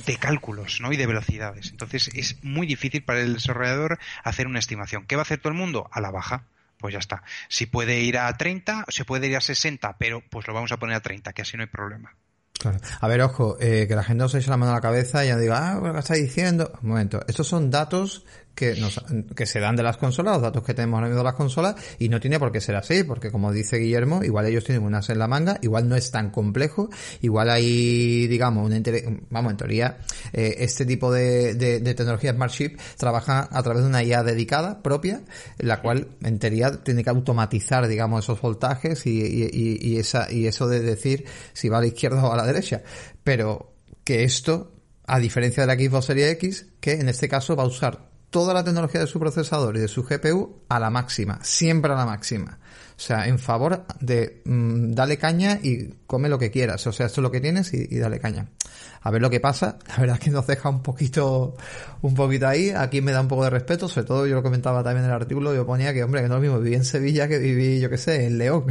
[0.06, 0.92] de cálculos ¿no?
[0.92, 1.70] y de velocidades.
[1.70, 5.06] Entonces es muy difícil para el desarrollador hacer una estimación.
[5.06, 5.88] ¿Qué va a hacer todo el mundo?
[5.90, 6.44] A la baja
[6.82, 7.22] pues ya está.
[7.48, 10.78] Si puede ir a 30, se puede ir a 60, pero pues lo vamos a
[10.78, 12.14] poner a 30, que así no hay problema.
[12.58, 12.78] Claro.
[13.00, 15.24] A ver, ojo, eh, que la gente no se eche la mano a la cabeza
[15.24, 16.72] y ya diga, ah, ¿qué está diciendo?
[16.82, 18.24] Un momento, estos son datos
[18.54, 19.02] que, nos,
[19.34, 21.74] que se dan de las consolas, los datos que tenemos ahora mismo de las consolas,
[21.98, 25.08] y no tiene por qué ser así, porque como dice Guillermo, igual ellos tienen unas
[25.10, 28.80] en la manga, igual no es tan complejo, igual hay, digamos, una
[29.30, 29.98] vamos, en teoría,
[30.32, 34.22] eh, este tipo de, de, de, tecnología Smart Chip trabaja a través de una IA
[34.22, 35.22] dedicada, propia,
[35.58, 40.46] la cual en teoría tiene que automatizar, digamos, esos voltajes y, y, y, esa, y
[40.46, 42.82] eso de decir si va a la izquierda o a la derecha.
[43.24, 44.72] Pero que esto,
[45.06, 48.54] a diferencia de la Xbox Series X, que en este caso va a usar toda
[48.54, 52.06] la tecnología de su procesador y de su GPU a la máxima, siempre a la
[52.06, 52.58] máxima.
[52.96, 56.86] O sea, en favor de mm, dale caña y come lo que quieras.
[56.86, 58.48] O sea, esto es lo que tienes y, dale caña.
[59.02, 59.78] A ver lo que pasa.
[59.88, 61.56] La verdad es que nos deja un poquito,
[62.00, 62.70] un poquito ahí.
[62.70, 63.88] Aquí me da un poco de respeto.
[63.88, 65.54] Sobre todo yo lo comentaba también en el artículo.
[65.54, 67.90] Yo ponía que, hombre, que no es lo mismo viví en Sevilla que viví, yo
[67.90, 68.64] qué sé, en León.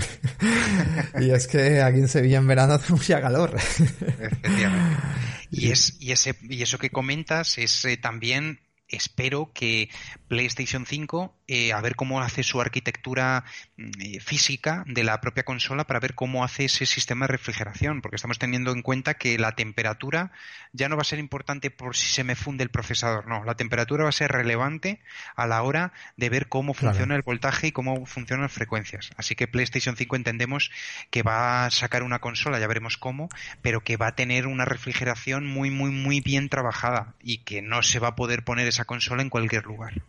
[1.20, 3.54] y es que aquí en Sevilla en verano hace mucha calor.
[3.56, 4.98] Efectivamente.
[5.54, 9.90] Y es, y ese, y eso que comentas es eh, también espero que
[10.32, 13.44] PlayStation 5 eh, a ver cómo hace su arquitectura
[13.76, 18.02] mm, eh, física de la propia consola para ver cómo hace ese sistema de refrigeración,
[18.02, 20.32] porque estamos teniendo en cuenta que la temperatura
[20.72, 23.56] ya no va a ser importante por si se me funde el procesador, no, la
[23.56, 25.02] temperatura va a ser relevante
[25.36, 29.10] a la hora de ver cómo funciona el voltaje y cómo funcionan las frecuencias.
[29.18, 30.72] Así que PlayStation 5 entendemos
[31.10, 33.28] que va a sacar una consola, ya veremos cómo,
[33.62, 37.84] pero que va a tener una refrigeración muy, muy, muy bien trabajada y que no
[37.84, 40.02] se va a poder poner esa consola en cualquier lugar.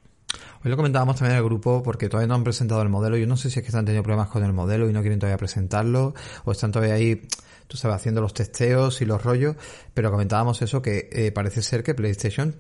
[0.64, 3.16] Hoy lo comentábamos también en el grupo porque todavía no han presentado el modelo.
[3.16, 5.18] Yo no sé si es que están teniendo problemas con el modelo y no quieren
[5.18, 6.14] todavía presentarlo
[6.45, 7.27] o están todavía ahí
[7.73, 9.57] tú sabes, haciendo los testeos y los rollos,
[9.95, 12.55] pero comentábamos eso que eh, parece ser que PlayStation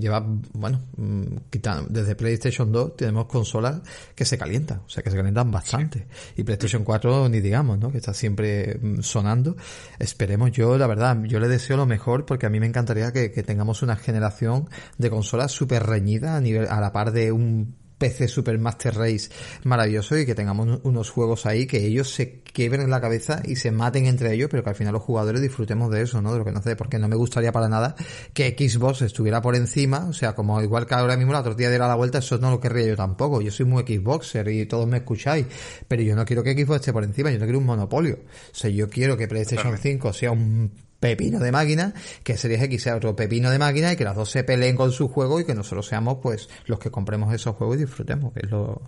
[0.00, 3.82] lleva, bueno, mm, quitando, desde PlayStation 2 tenemos consolas
[4.16, 6.08] que se calientan, o sea, que se calientan bastante.
[6.36, 7.92] Y PlayStation 4 ni digamos, ¿no?
[7.92, 9.56] Que está siempre mm, sonando.
[10.00, 13.30] Esperemos yo, la verdad, yo le deseo lo mejor porque a mí me encantaría que,
[13.30, 17.76] que tengamos una generación de consolas súper reñida a nivel, a la par de un
[18.02, 19.30] PC Super Master Race
[19.62, 23.70] maravilloso y que tengamos unos juegos ahí que ellos se quiebren la cabeza y se
[23.70, 26.32] maten entre ellos, pero que al final los jugadores disfrutemos de eso, ¿no?
[26.32, 27.94] De lo que no sé, porque no me gustaría para nada
[28.34, 31.78] que Xbox estuviera por encima, o sea, como igual que ahora mismo la tortilla de
[31.78, 33.40] la vuelta, eso no lo querría yo tampoco.
[33.40, 35.46] Yo soy muy Xboxer y todos me escucháis,
[35.86, 38.18] pero yo no quiero que Xbox esté por encima, yo no quiero un monopolio.
[38.50, 42.84] O sea, yo quiero que PlayStation 5 sea un pepino de máquina, que Series X
[42.84, 45.44] sea otro pepino de máquina y que las dos se peleen con su juego y
[45.44, 48.82] que nosotros seamos pues los que compremos esos juegos y disfrutemos, que es lo,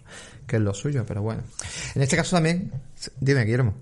[0.46, 1.42] que es lo suyo, pero bueno.
[1.96, 2.70] En este caso también,
[3.18, 3.74] dime, Guillermo.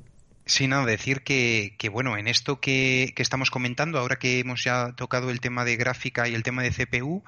[0.47, 4.95] Sí, no, decir que, que bueno, en esto que, estamos comentando, ahora que hemos ya
[4.97, 7.23] tocado el tema de gráfica y el tema de CPU,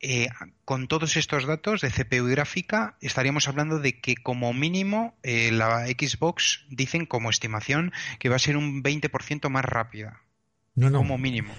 [0.00, 0.30] eh,
[0.64, 5.52] con todos estos datos de CPU y gráfica, estaríamos hablando de que como mínimo eh,
[5.52, 10.22] la Xbox dicen como estimación que va a ser un 20% más rápida.
[10.80, 10.98] No, no.
[10.98, 11.52] Como mínimo.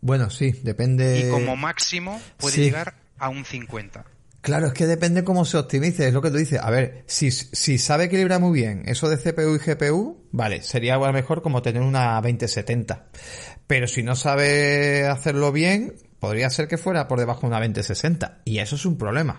[0.00, 1.26] Bueno, sí, depende.
[1.26, 4.06] Y como máximo puede llegar a un 50.
[4.40, 6.58] Claro, es que depende cómo se optimice, es lo que tú dices.
[6.58, 10.94] A ver, si, si sabe equilibrar muy bien eso de CPU y GPU, vale, sería
[10.94, 13.08] igual mejor como tener una 2070.
[13.66, 18.40] Pero si no sabe hacerlo bien, podría ser que fuera por debajo de una 2060.
[18.46, 19.38] Y eso es un problema.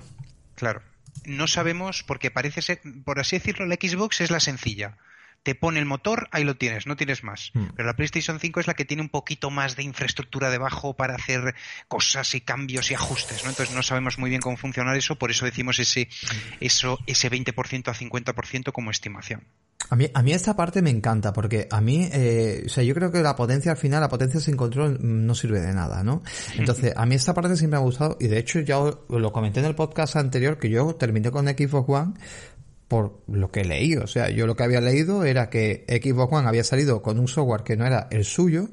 [0.53, 0.83] Claro.
[1.25, 4.99] No sabemos, porque parece ser, por así decirlo, la Xbox es la sencilla
[5.43, 7.51] te pone el motor, ahí lo tienes, no tienes más.
[7.53, 7.67] Hmm.
[7.75, 11.15] Pero la PlayStation 5 es la que tiene un poquito más de infraestructura debajo para
[11.15, 11.53] hacer
[11.87, 13.49] cosas y cambios y ajustes, ¿no?
[13.49, 16.07] Entonces no sabemos muy bien cómo funciona eso, por eso decimos ese,
[16.59, 19.43] eso, ese 20% a 50% como estimación.
[19.89, 22.95] A mí, a mí esta parte me encanta porque a mí, eh, o sea, yo
[22.95, 26.23] creo que la potencia al final, la potencia sin control no sirve de nada, ¿no?
[26.57, 29.59] Entonces, a mí esta parte siempre me ha gustado y de hecho ya lo comenté
[29.59, 32.13] en el podcast anterior que yo terminé con Xbox One
[32.93, 33.95] por lo que leí.
[33.95, 37.27] O sea, yo lo que había leído era que Xbox One había salido con un
[37.27, 38.69] software que no era el suyo,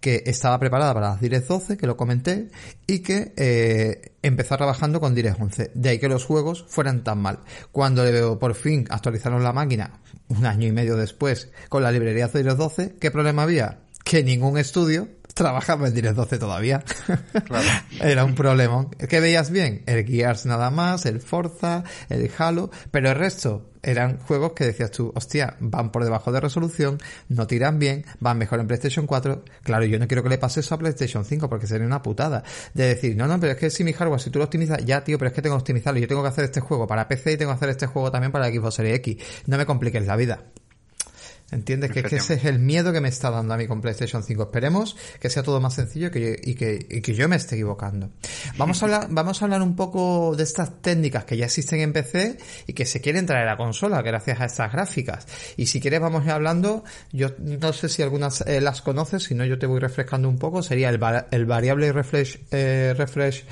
[0.00, 2.48] que estaba preparada para las DirectX 12, que lo comenté,
[2.86, 5.70] y que eh, empezó trabajando con DirectX 11.
[5.74, 7.40] De ahí que los juegos fueran tan mal.
[7.70, 11.92] Cuando le veo por fin actualizaron la máquina, un año y medio después, con la
[11.92, 13.80] librería DirectX 12, ¿qué problema había?
[14.02, 16.82] Que ningún estudio trabajaba en Direct 12 todavía.
[17.44, 17.68] Claro.
[18.00, 18.86] Era un problema.
[19.08, 19.82] ¿Qué veías bien?
[19.86, 24.90] El Gears nada más, el Forza, el Halo, pero el resto eran juegos que decías
[24.90, 29.44] tú, hostia, van por debajo de resolución, no tiran bien, van mejor en PlayStation 4.
[29.62, 32.42] Claro, yo no quiero que le pase eso a PlayStation 5 porque sería una putada.
[32.74, 35.02] De decir, no, no, pero es que si mi hardware, si tú lo optimizas, ya
[35.04, 36.00] tío, pero es que tengo que optimizarlo.
[36.00, 38.32] Yo tengo que hacer este juego para PC y tengo que hacer este juego también
[38.32, 39.16] para Xbox Series X.
[39.46, 40.42] No me compliques la vida.
[41.50, 41.90] ¿Entiendes?
[41.92, 44.42] Que, que, ese es el miedo que me está dando a mí con PlayStation 5.
[44.42, 48.10] Esperemos que sea todo más sencillo que, y que, y que yo me esté equivocando.
[48.58, 51.94] Vamos a, hablar, vamos a hablar un poco de estas técnicas que ya existen en
[51.94, 55.26] PC y que se quieren traer a consola gracias a estas gráficas.
[55.56, 59.24] Y si quieres vamos a ir hablando, yo no sé si algunas eh, las conoces,
[59.24, 63.44] si no yo te voy refrescando un poco, sería el, el variable refresh, eh, refresh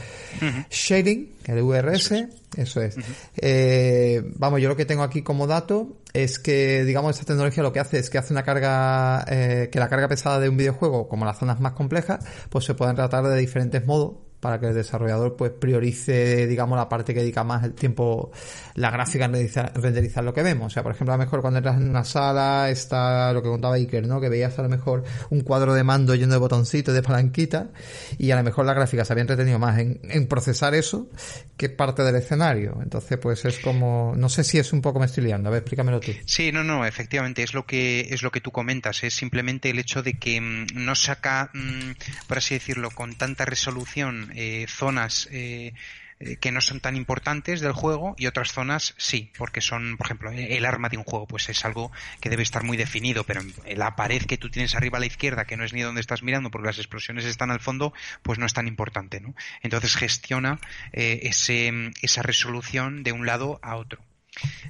[0.70, 2.12] shading, el VRS,
[2.56, 2.96] eso es.
[3.36, 7.72] eh, vamos, yo lo que tengo aquí como dato es que, digamos, esta tecnología lo
[7.72, 11.08] que hace es que hace una carga, eh, que la carga pesada de un videojuego,
[11.08, 14.74] como las zonas más complejas, pues se pueden tratar de diferentes modos para que el
[14.74, 18.30] desarrollador pues priorice, digamos, la parte que dedica más el tiempo,
[18.74, 19.32] la gráfica en
[19.74, 20.66] renderizar, lo que vemos.
[20.66, 23.48] O sea, por ejemplo, a lo mejor cuando entras en una sala está lo que
[23.48, 24.20] contaba Iker, ¿no?
[24.20, 27.70] Que veías a lo mejor un cuadro de mando lleno de botoncitos, de palanquita,
[28.18, 31.08] y a lo mejor la gráfica se había entretenido más en, procesar eso
[31.56, 32.78] que parte del escenario.
[32.82, 35.48] Entonces, pues es como, no sé si es un poco me estoy liando.
[35.48, 36.12] A ver, explícamelo tú.
[36.26, 39.02] Sí, no, no, efectivamente, es lo que, es lo que tú comentas.
[39.04, 41.92] Es simplemente el hecho de que mm, no saca, mm,
[42.26, 45.72] por así decirlo, con tanta resolución eh, zonas eh,
[46.18, 50.06] eh, que no son tan importantes del juego y otras zonas sí, porque son, por
[50.06, 53.42] ejemplo, el arma de un juego, pues es algo que debe estar muy definido, pero
[53.74, 56.22] la pared que tú tienes arriba a la izquierda, que no es ni donde estás
[56.22, 59.34] mirando porque las explosiones están al fondo, pues no es tan importante, ¿no?
[59.62, 60.58] Entonces gestiona
[60.92, 64.02] ese, esa resolución de un lado a otro.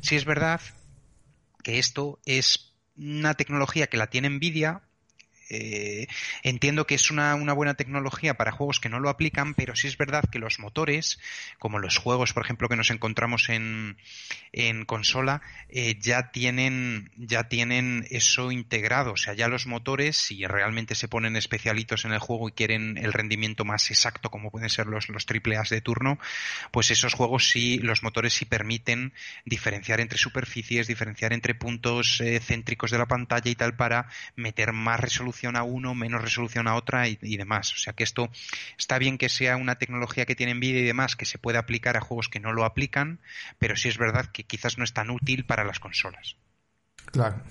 [0.00, 0.60] Si es verdad
[1.62, 4.82] que esto es una tecnología que la tiene Nvidia,
[5.48, 6.06] eh,
[6.42, 9.86] entiendo que es una, una, buena tecnología para juegos que no lo aplican, pero sí
[9.86, 11.20] es verdad que los motores,
[11.58, 13.96] como los juegos, por ejemplo, que nos encontramos en,
[14.52, 19.12] en consola, eh, ya tienen, ya tienen eso integrado.
[19.12, 22.98] O sea, ya los motores, si realmente se ponen especialitos en el juego y quieren
[22.98, 26.18] el rendimiento más exacto, como pueden ser los, los triple de turno,
[26.70, 29.12] pues esos juegos sí, los motores sí permiten
[29.44, 34.72] diferenciar entre superficies, diferenciar entre puntos eh, céntricos de la pantalla y tal para meter
[34.72, 37.72] más resolución a uno, menos resolución a otra y, demás.
[37.72, 38.30] O sea que esto
[38.78, 41.96] está bien que sea una tecnología que tiene Nvidia y demás que se puede aplicar
[41.96, 43.20] a juegos que no lo aplican,
[43.58, 46.36] pero sí es verdad que quizás no es tan útil para las consolas.
[47.06, 47.42] Claro.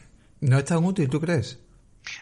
[0.42, 1.60] ¿No es tan útil, tú crees?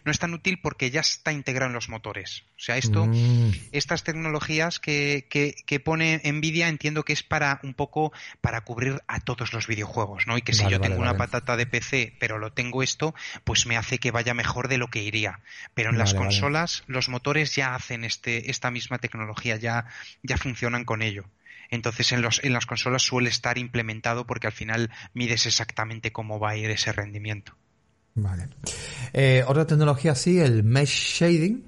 [0.06, 2.44] No es tan útil porque ya está integrado en los motores.
[2.58, 3.52] O sea, esto, mm.
[3.72, 9.20] estas tecnologías que, que, pone Nvidia entiendo que es para un poco para cubrir a
[9.20, 10.38] todos los videojuegos, ¿no?
[10.38, 13.78] Y que si yo tengo una patata de PC, pero lo tengo esto, pues me
[13.78, 15.42] hace que vaya mejor de lo que iría.
[15.74, 19.86] Pero en las consolas, los motores ya hacen este, esta misma tecnología, ya,
[20.22, 21.26] ya funcionan con ello.
[21.70, 26.40] Entonces en, los, en las consolas suele estar implementado porque al final mides exactamente cómo
[26.40, 27.58] va a ir ese rendimiento.
[28.16, 28.50] Vale.
[29.12, 31.64] Eh, otra tecnología sí, el mesh shading,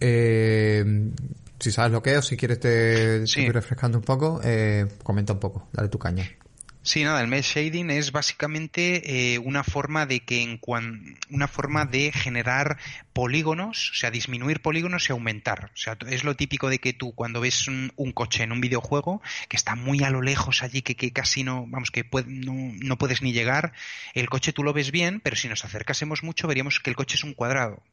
[0.00, 1.10] eh,
[1.58, 4.86] si sabes lo que es o si quieres te, te voy refrescando un poco, eh,
[5.02, 6.28] comenta un poco, dale tu caña.
[6.90, 10.60] Sí, nada, el mesh shading es básicamente eh, una forma de que en
[11.30, 12.78] una forma de generar
[13.12, 15.70] polígonos, o sea, disminuir polígonos y aumentar.
[15.72, 19.22] O sea, es lo típico de que tú cuando ves un, coche en un videojuego
[19.48, 22.98] que está muy a lo lejos allí, que, que casi no, vamos, que no, no
[22.98, 23.72] puedes ni llegar,
[24.14, 27.14] el coche tú lo ves bien, pero si nos acercásemos mucho veríamos que el coche
[27.14, 27.84] es un cuadrado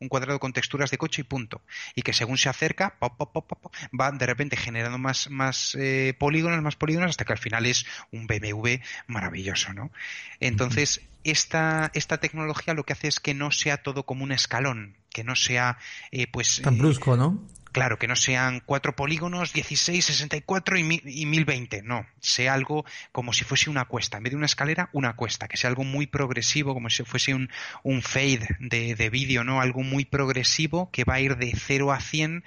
[0.00, 1.60] un cuadrado con texturas de coche y punto.
[1.94, 7.10] Y que según se acerca, va de repente generando más, más eh, polígonos, más polígonos,
[7.10, 8.76] hasta que al final es un BMW
[9.06, 9.90] maravilloso, ¿no?
[10.40, 14.96] Entonces, esta, esta tecnología lo que hace es que no sea todo como un escalón,
[15.10, 15.78] que no sea,
[16.12, 16.62] eh, pues...
[16.62, 17.42] Tan brusco, ¿no?
[17.78, 23.32] Claro, que no sean cuatro polígonos, 16, 64 y, y 1020, no, sea algo como
[23.32, 26.08] si fuese una cuesta, en vez de una escalera, una cuesta, que sea algo muy
[26.08, 27.48] progresivo, como si fuese un,
[27.84, 29.60] un fade de, de vídeo, ¿no?
[29.60, 32.42] Algo muy progresivo que va a ir de 0 a 100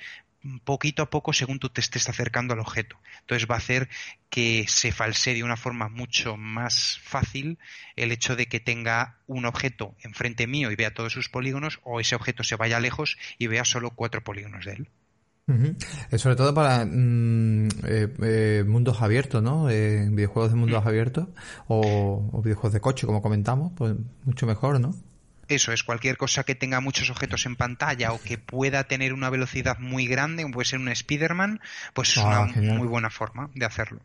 [0.65, 2.99] poquito a poco según tú te estés acercando al objeto.
[3.21, 3.88] Entonces va a hacer
[4.29, 7.57] que se falsee de una forma mucho más fácil
[7.95, 12.01] el hecho de que tenga un objeto enfrente mío y vea todos sus polígonos o
[12.01, 14.89] ese objeto se vaya lejos y vea solo cuatro polígonos de él.
[16.10, 19.66] Eh, sobre todo para mm, eh, eh, mundos abiertos, ¿no?
[19.66, 20.88] videojuegos de mundos mm.
[20.88, 21.28] abiertos
[21.68, 23.95] o, videojuegos de coche, como comentamos, pues
[24.26, 24.95] mucho mejor, ¿no?
[25.47, 29.30] Eso es, cualquier cosa que tenga muchos objetos en pantalla o que pueda tener una
[29.30, 31.60] velocidad muy grande, como puede ser un Spider-Man,
[31.93, 33.99] pues es ah, una muy buena forma de hacerlo.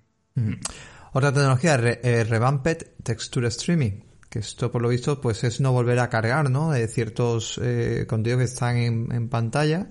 [1.12, 4.05] Otra tecnología, Revamped Texture Streaming
[4.36, 8.04] que esto por lo visto pues es no volver a cargar no de ciertos eh,
[8.06, 9.88] contenidos que están en, pantalla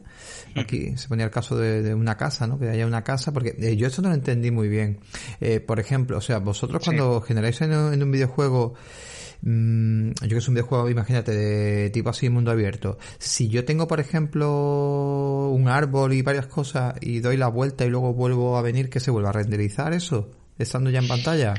[0.56, 3.76] aquí se ponía el caso de, una casa no que haya una casa porque eh,
[3.76, 5.00] yo esto no lo entendí muy bien
[5.42, 8.76] eh, por ejemplo o sea vosotros cuando generáis en, un videojuego
[9.42, 12.98] mm, yo que es un videojuego, imagínate, de tipo así mundo abierto.
[13.20, 17.90] Si yo tengo, por ejemplo, un árbol y varias cosas y doy la vuelta y
[17.90, 20.32] luego vuelvo a venir, ¿que se vuelva a renderizar eso?
[20.58, 21.54] Estando ya en pantalla.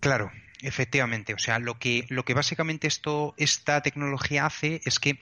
[0.00, 0.30] Claro,
[0.62, 5.18] Efectivamente, o sea, lo que, lo que básicamente esto, esta tecnología hace es que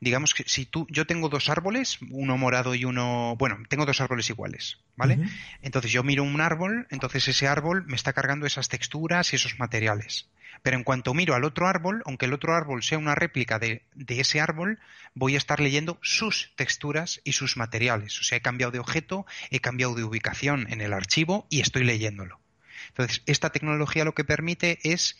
[0.00, 4.00] digamos que si tú, yo tengo dos árboles, uno morado y uno, bueno, tengo dos
[4.00, 5.18] árboles iguales, ¿vale?
[5.62, 9.58] Entonces yo miro un árbol, entonces ese árbol me está cargando esas texturas y esos
[9.58, 10.28] materiales.
[10.62, 13.82] Pero en cuanto miro al otro árbol, aunque el otro árbol sea una réplica de,
[13.94, 14.78] de ese árbol,
[15.14, 18.18] voy a estar leyendo sus texturas y sus materiales.
[18.20, 21.84] O sea, he cambiado de objeto, he cambiado de ubicación en el archivo y estoy
[21.84, 22.40] leyéndolo.
[22.88, 25.16] Entonces, esta tecnología lo que permite es,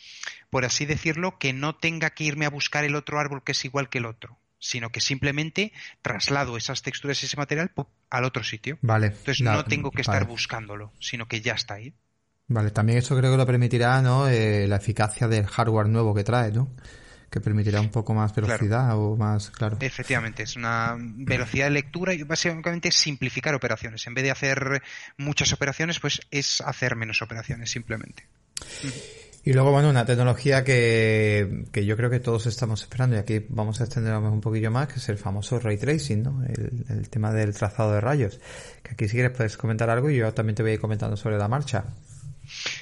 [0.49, 3.65] por así decirlo, que no tenga que irme a buscar el otro árbol que es
[3.65, 7.71] igual que el otro sino que simplemente traslado esas texturas y ese material
[8.09, 8.77] al otro sitio.
[8.81, 9.07] Vale.
[9.07, 11.93] Entonces no tengo que estar buscándolo, sino que ya está ahí.
[12.47, 14.27] Vale, también eso creo que lo permitirá, ¿no?
[14.27, 16.75] Eh, la eficacia del hardware nuevo que trae, ¿no?
[17.29, 19.77] Que permitirá un poco más velocidad o más, claro.
[19.79, 24.05] Efectivamente, es una velocidad de lectura y básicamente simplificar operaciones.
[24.07, 24.81] En vez de hacer
[25.17, 28.25] muchas operaciones, pues es hacer menos operaciones simplemente.
[29.45, 33.45] Y luego, bueno, una tecnología que, que yo creo que todos estamos esperando, y aquí
[33.49, 36.43] vamos a extenderlo un poquillo más, que es el famoso ray tracing, ¿no?
[36.43, 38.39] El, el tema del trazado de rayos.
[38.83, 41.15] Que aquí si quieres puedes comentar algo y yo también te voy a ir comentando
[41.15, 41.85] sobre la marcha.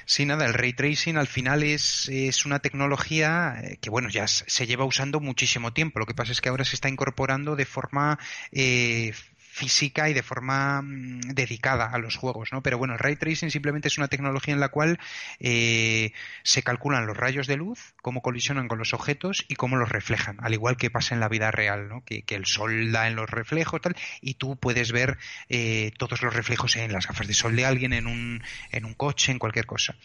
[0.06, 4.28] Sí, nada, el ray tracing al final es, es una tecnología eh, que, bueno, ya
[4.28, 6.00] se lleva usando muchísimo tiempo.
[6.00, 8.20] Lo que pasa es que ahora se está incorporando de forma
[8.52, 9.14] eh,
[9.58, 12.62] física y de forma mm, dedicada a los juegos, ¿no?
[12.62, 15.00] Pero bueno, ray tracing simplemente es una tecnología en la cual
[15.40, 16.12] eh,
[16.44, 20.38] se calculan los rayos de luz, cómo colisionan con los objetos y cómo los reflejan,
[20.42, 22.04] al igual que pasa en la vida real, ¿no?
[22.06, 25.18] Que, el sol da en los reflejos tal, y tú puedes ver
[25.50, 28.94] eh, todos los reflejos en las gafas de sol de alguien, en un, en un
[28.94, 29.96] coche, en cualquier cosa.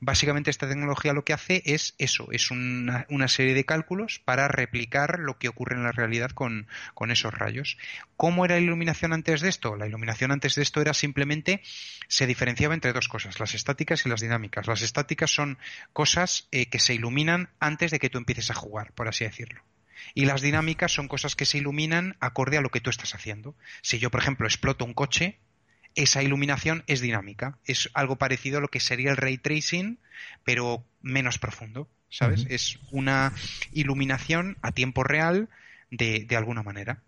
[0.00, 4.48] Básicamente esta tecnología lo que hace es eso, es una, una serie de cálculos para
[4.48, 7.76] replicar lo que ocurre en la realidad con, con esos rayos.
[8.16, 9.74] ¿Cómo era la iluminación antes de esto?
[9.76, 11.62] La iluminación antes de esto era simplemente,
[12.08, 14.66] se diferenciaba entre dos cosas, las estáticas y las dinámicas.
[14.66, 15.58] Las estáticas son
[15.92, 19.62] cosas eh, que se iluminan antes de que tú empieces a jugar, por así decirlo.
[20.14, 23.56] Y las dinámicas son cosas que se iluminan acorde a lo que tú estás haciendo.
[23.82, 25.38] Si yo, por ejemplo, exploto un coche,
[25.94, 27.58] esa iluminación es dinámica.
[27.64, 29.98] Es algo parecido a lo que sería el ray tracing,
[30.44, 32.46] pero menos profundo, ¿sabes?
[32.48, 33.32] Es una
[33.72, 35.48] iluminación a tiempo real
[35.90, 37.02] de, de alguna manera.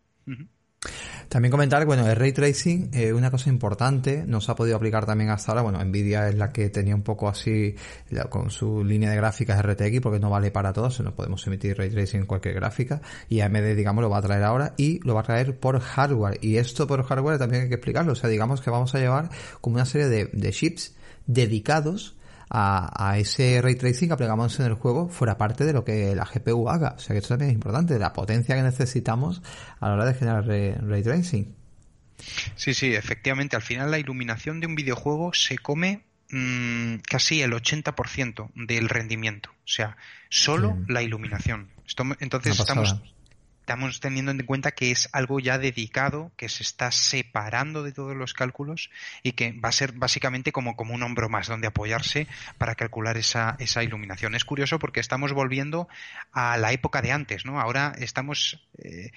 [1.28, 5.30] También comentar, bueno, el ray tracing, eh, una cosa importante, nos ha podido aplicar también
[5.30, 7.74] hasta ahora, bueno, Nvidia es la que tenía un poco así
[8.28, 11.90] con su línea de gráficas RTX porque no vale para todos, no podemos emitir ray
[11.90, 15.20] tracing en cualquier gráfica y AMD, digamos, lo va a traer ahora y lo va
[15.20, 16.38] a traer por hardware.
[16.40, 19.30] Y esto por hardware también hay que explicarlo, o sea, digamos que vamos a llevar
[19.60, 20.94] como una serie de chips
[21.26, 22.16] dedicados
[22.50, 26.24] a, ese ray tracing que aplicamos en el juego fuera parte de lo que la
[26.24, 26.94] GPU haga.
[26.96, 29.42] O sea que esto también es importante, la potencia que necesitamos
[29.80, 31.54] a la hora de generar ray, tracing.
[32.56, 33.56] Sí, sí, efectivamente.
[33.56, 39.50] Al final la iluminación de un videojuego se come mm, casi el 80% del rendimiento.
[39.50, 39.96] O sea,
[40.28, 41.70] solo la iluminación.
[42.20, 43.00] entonces estamos
[43.64, 48.14] estamos teniendo en cuenta que es algo ya dedicado, que se está separando de todos
[48.14, 48.90] los cálculos
[49.22, 52.26] y que va a ser básicamente como, como un hombro más donde apoyarse
[52.58, 54.34] para calcular esa, esa iluminación.
[54.34, 55.88] Es curioso porque estamos volviendo
[56.30, 57.58] a la época de antes, ¿no?
[57.58, 59.12] Ahora estamos eh,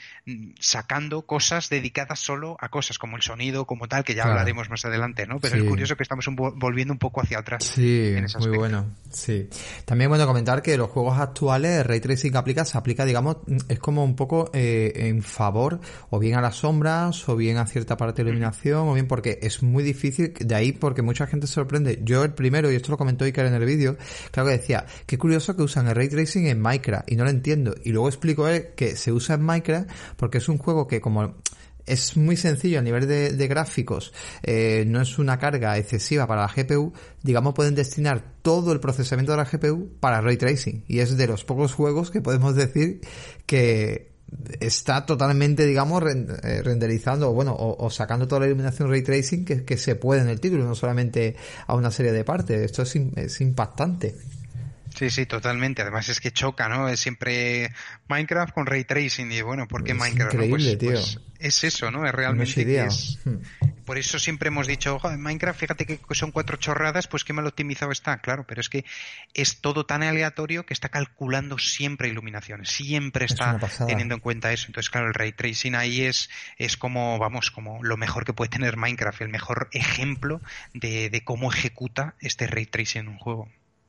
[0.62, 4.86] sacando cosas dedicadas solo a cosas como el sonido, como tal, que ya hablaremos más
[4.86, 5.42] adelante, ¿no?
[5.42, 6.26] Pero es curioso que estamos
[6.56, 7.66] volviendo un poco hacia atrás.
[7.66, 8.96] Sí, muy bueno.
[9.12, 9.50] Sí.
[9.84, 13.38] También bueno comentar que los juegos actuales, Ray Tracing aplica, se aplica, digamos,
[13.68, 15.80] es como un poco eh, en favor
[16.10, 19.40] o bien a las sombras o bien a cierta parte de iluminación o bien porque
[19.42, 22.00] es muy difícil, de ahí porque mucha gente se sorprende.
[22.04, 23.98] Yo el primero, y esto lo comentó Iker en el vídeo,
[24.32, 27.30] claro que decía, qué curioso que usan el ray tracing en Minecraft y no lo
[27.30, 27.76] entiendo.
[27.84, 31.36] Y luego explico él que se usa en Minecraft porque es un juego que como
[31.88, 34.14] es muy sencillo a nivel de, gráficos,
[34.44, 39.32] eh, no es una carga excesiva para la GPU, digamos pueden destinar todo el procesamiento
[39.32, 43.02] de la GPU para ray tracing y es de los pocos juegos que podemos decir
[43.46, 44.07] que
[44.60, 49.78] está totalmente, digamos, eh, renderizando, bueno, o, sacando toda la iluminación ray tracing que, que,
[49.78, 52.62] se puede en el título, no solamente a una serie de partes.
[52.62, 54.16] Esto es, es impactante.
[54.98, 55.84] Sí, sí, totalmente.
[55.84, 56.90] Además es que choca, ¿no?
[56.90, 57.72] Es siempre
[58.08, 60.34] Minecraft con ray tracing y bueno, ¿por qué Minecraft?
[60.34, 60.92] Increíble, pues, tío.
[60.92, 62.06] Pues es eso, ¿no?
[62.08, 62.88] Es realmente
[63.24, 63.38] hmm.
[63.86, 67.46] Por eso siempre hemos dicho, en Minecraft, fíjate que son cuatro chorradas, pues qué mal
[67.46, 68.86] optimizado está, claro, pero es que
[69.36, 74.66] es todo tan aleatorio que está calculando siempre iluminaciones, siempre está teniendo en cuenta eso.
[74.68, 78.50] Entonces, claro, el ray tracing ahí es, es como, vamos, como lo mejor que puede
[78.50, 80.42] tener Minecraft, el mejor ejemplo
[80.74, 83.48] de, de cómo ejecuta este ray tracing en un juego.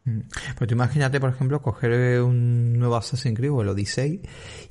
[0.09, 0.21] Mm.
[0.57, 4.23] Pues tú imagínate, por ejemplo, coger un nuevo Assassin's Creed o el Odyssey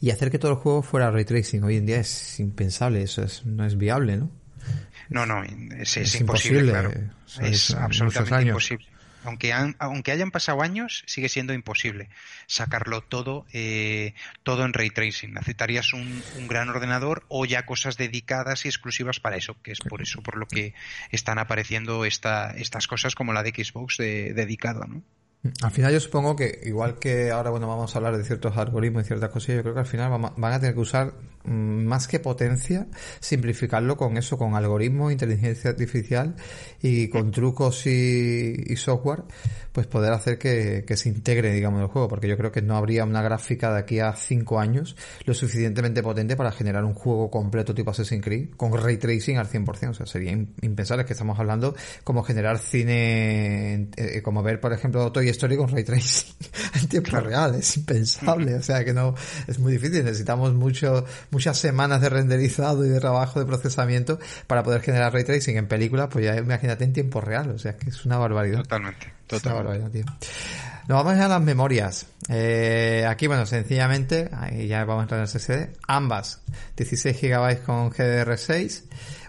[0.02, 1.64] y hacer que todo el juego fuera ray tracing.
[1.64, 4.32] Hoy en día es impensable, eso es, no es viable, ¿no?
[5.10, 6.92] No, no, es, imposible, claro.
[7.42, 8.86] Es, absolutamente imposible.
[9.24, 12.10] Aunque, aunque hayan pasado años, sigue siendo imposible
[12.46, 14.14] sacarlo todo, eh,
[14.44, 15.34] todo en ray tracing.
[15.34, 19.80] Necesitarías un, un, gran ordenador o ya cosas dedicadas y exclusivas para eso, que es
[19.80, 20.74] por eso por lo que
[21.12, 25.04] están apareciendo esta, estas cosas como la de Xbox de, dedicada, ¿no?
[25.62, 29.04] Al final yo supongo que, igual que ahora bueno vamos a hablar de ciertos algoritmos
[29.04, 31.14] y ciertas cosas, yo creo que al final van a tener que usar
[31.44, 32.88] mm, más que potencia,
[33.20, 36.36] simplificarlo con eso, con algoritmos, inteligencia artificial
[36.82, 39.24] y con trucos y, software,
[39.72, 43.04] pues poder hacer que, se integre, digamos, el juego, porque yo creo que no habría
[43.06, 47.76] una gráfica de aquí a cinco años lo suficientemente potente para generar un juego completo
[47.76, 51.06] tipo Assassin's Creed con ray tracing al 100%, o sea, sería impensable.
[51.06, 55.84] Que estamos hablando como generar cine, eh, como ver, por ejemplo, Toy Story con ray
[55.84, 56.34] tracing
[56.82, 59.16] en tiempo real, es impensable, o sea que no,
[59.48, 64.64] es muy difícil, necesitamos mucho, muchas semanas de renderizado y de trabajo de procesamiento para
[64.64, 67.90] poder generar ray tracing en películas, pues ya imagínate en tiempo real, o sea que
[67.90, 68.64] es una barbaridad.
[68.64, 70.06] Totalmente, totalmente.
[70.88, 72.06] Nos vamos a las memorias.
[72.30, 75.78] Eh, aquí, bueno, sencillamente, ahí ya vamos a entrar en el SSD.
[75.86, 76.42] Ambas,
[76.78, 78.84] 16 GB con GDR6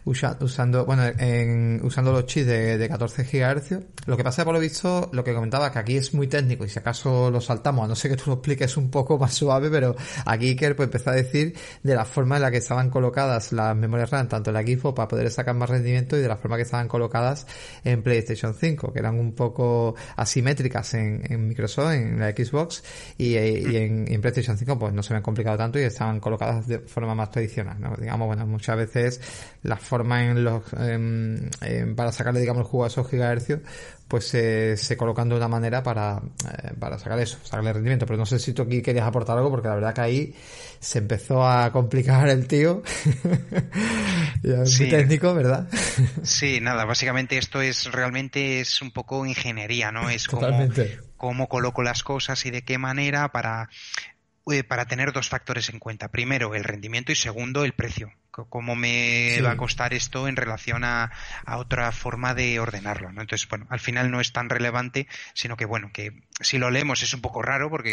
[0.08, 4.06] usando, bueno, en, usando los chips de, 14 GHz.
[4.06, 6.68] Lo que pasa, por lo visto, lo que comentaba, que aquí es muy técnico y
[6.68, 9.70] si acaso lo saltamos, a no ser que tú lo expliques un poco más suave,
[9.70, 9.94] pero
[10.24, 13.76] aquí Iker pues empezó a decir de la forma en la que estaban colocadas las
[13.76, 16.56] memorias RAM, tanto en la Xbox para poder sacar más rendimiento y de la forma
[16.56, 17.46] que estaban colocadas
[17.84, 22.82] en PlayStation 5, que eran un poco asimétricas en, Microsoft, en la Xbox
[23.18, 26.78] y, en, en, PlayStation 5 pues no se habían complicado tanto y estaban colocadas de
[26.80, 27.76] forma más tradicional.
[27.98, 29.20] Digamos, bueno, muchas veces
[29.62, 30.62] las en los,
[31.96, 33.60] para sacarle, digamos, el juego a esos gigahercios,
[34.08, 38.06] pues se, se colocan de una manera para, eh, para sacar eso, sacarle rendimiento.
[38.06, 40.34] Pero no sé si tú aquí querías aportar algo, porque la verdad que ahí
[40.80, 42.82] se empezó a complicar el tío.
[44.42, 45.68] muy técnico, ¿verdad?
[46.22, 50.08] sí, nada, básicamente esto es realmente es un poco ingeniería, ¿no?
[50.08, 50.48] Es como
[51.18, 53.68] cómo coloco las cosas y de qué manera para
[54.50, 56.08] eh, para tener dos factores en cuenta.
[56.08, 58.12] Primero, el rendimiento y segundo, el precio.
[58.30, 61.10] Cómo me va a costar esto en relación a,
[61.56, 63.10] otra forma de ordenarlo.
[63.10, 63.20] ¿no?
[63.20, 67.02] Entonces, bueno, al final no es tan relevante, sino que, bueno, que si lo leemos
[67.02, 67.90] es un poco raro porque,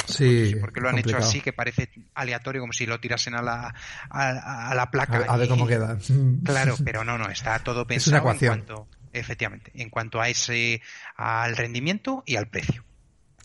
[0.62, 3.74] porque lo han hecho así, que parece aleatorio, como si lo tirasen a la,
[4.10, 5.26] a, la placa.
[5.28, 5.98] A, ver cómo queda.
[6.46, 10.82] Claro, pero no, no, está todo pensado en cuanto, efectivamente, en cuanto a ese,
[11.16, 12.86] al rendimiento y al precio.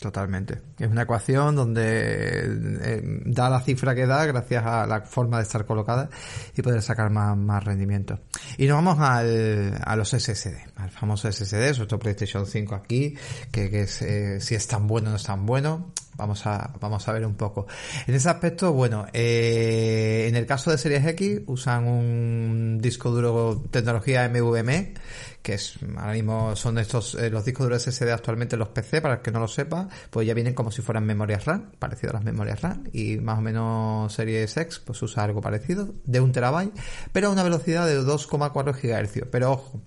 [0.01, 0.59] Totalmente.
[0.79, 5.43] Es una ecuación donde eh, da la cifra que da gracias a la forma de
[5.43, 6.09] estar colocada
[6.57, 8.19] y poder sacar más, más rendimiento.
[8.57, 13.15] Y nos vamos al, a los SSD, al famoso SSD, sobre todo PlayStation 5 aquí,
[13.51, 15.93] que, que es, eh, si es tan bueno o no es tan bueno.
[16.21, 17.65] Vamos a, vamos a ver un poco.
[18.05, 23.63] En ese aspecto, bueno, eh, en el caso de Series X usan un disco duro
[23.71, 24.93] tecnología MVMe,
[25.41, 29.15] que es ahora mismo son estos eh, los discos duros SSD actualmente los PC, para
[29.15, 32.13] el que no lo sepa, pues ya vienen como si fueran memorias RAM, parecido a
[32.17, 36.31] las memorias RAM, y más o menos Series X pues usa algo parecido, de un
[36.31, 36.77] terabyte,
[37.11, 39.27] pero a una velocidad de 2,4 GHz.
[39.31, 39.81] Pero ojo,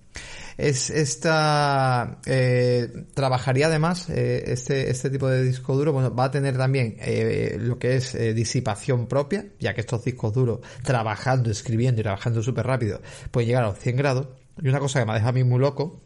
[0.57, 6.31] es esta eh, trabajaría además eh, este este tipo de disco duro bueno va a
[6.31, 11.51] tener también eh, lo que es eh, disipación propia ya que estos discos duros trabajando
[11.51, 13.01] escribiendo y trabajando súper rápido
[13.31, 14.27] pueden llegar a los 100 grados
[14.61, 16.01] y una cosa que me deja a mí muy loco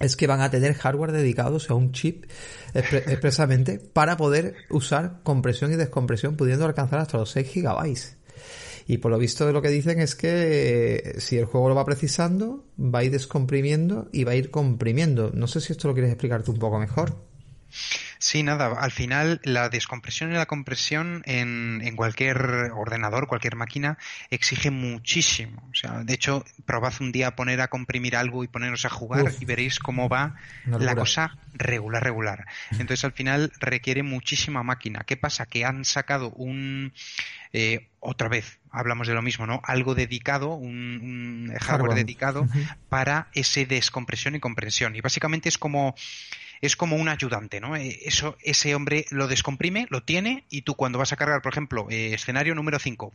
[0.00, 2.26] es que van a tener hardware dedicado, o sea, un chip
[2.74, 8.18] expresamente para poder usar compresión y descompresión, pudiendo alcanzar hasta los 6 gigabytes.
[8.86, 10.28] Y por lo visto de lo que dicen es que
[10.96, 14.50] eh, si el juego lo va precisando, va a ir descomprimiendo y va a ir
[14.50, 15.32] comprimiendo.
[15.34, 17.16] No sé si esto lo quieres explicar tú un poco mejor.
[18.26, 23.98] Sí, nada, al final la descompresión y la compresión en, en, cualquier ordenador, cualquier máquina,
[24.30, 25.62] exige muchísimo.
[25.70, 28.90] O sea, de hecho, probad un día a poner a comprimir algo y poneros a
[28.90, 32.46] jugar Uf, y veréis cómo va la cosa regular, regular.
[32.72, 35.04] Entonces, al final requiere muchísima máquina.
[35.06, 35.46] ¿Qué pasa?
[35.46, 36.94] Que han sacado un...
[37.52, 39.62] Eh, otra vez hablamos de lo mismo, ¿no?
[39.62, 42.76] Algo dedicado, un, un hardware, dedicado uh -huh.
[42.88, 44.96] para ese descompresión y comprensión.
[44.96, 45.94] Y básicamente es como
[46.60, 47.76] es como un ayudante, ¿no?
[47.76, 51.52] Eh, eso, ese hombre lo descomprime, lo tiene, y tú cuando vas a cargar, por
[51.52, 53.12] ejemplo, eh, escenario número 5,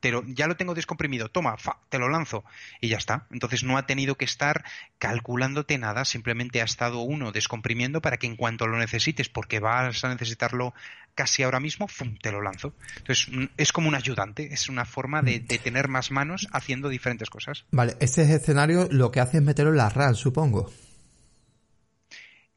[0.00, 2.44] te lo, ya lo tengo descomprimido, toma, fa, te lo lanzo
[2.80, 3.26] y ya está.
[3.30, 4.64] Entonces no ha tenido que estar
[4.98, 10.04] calculándote nada, simplemente ha estado uno descomprimiendo para que en cuanto lo necesites, porque vas
[10.04, 10.74] a necesitarlo
[11.14, 12.16] casi ahora mismo, ¡fum!
[12.22, 12.74] te lo lanzo.
[12.98, 17.28] Entonces es como un ayudante, es una forma de, de tener más manos haciendo diferentes
[17.28, 17.64] cosas.
[17.72, 20.70] Vale, este escenario lo que hace es meterlo en la RAM, supongo.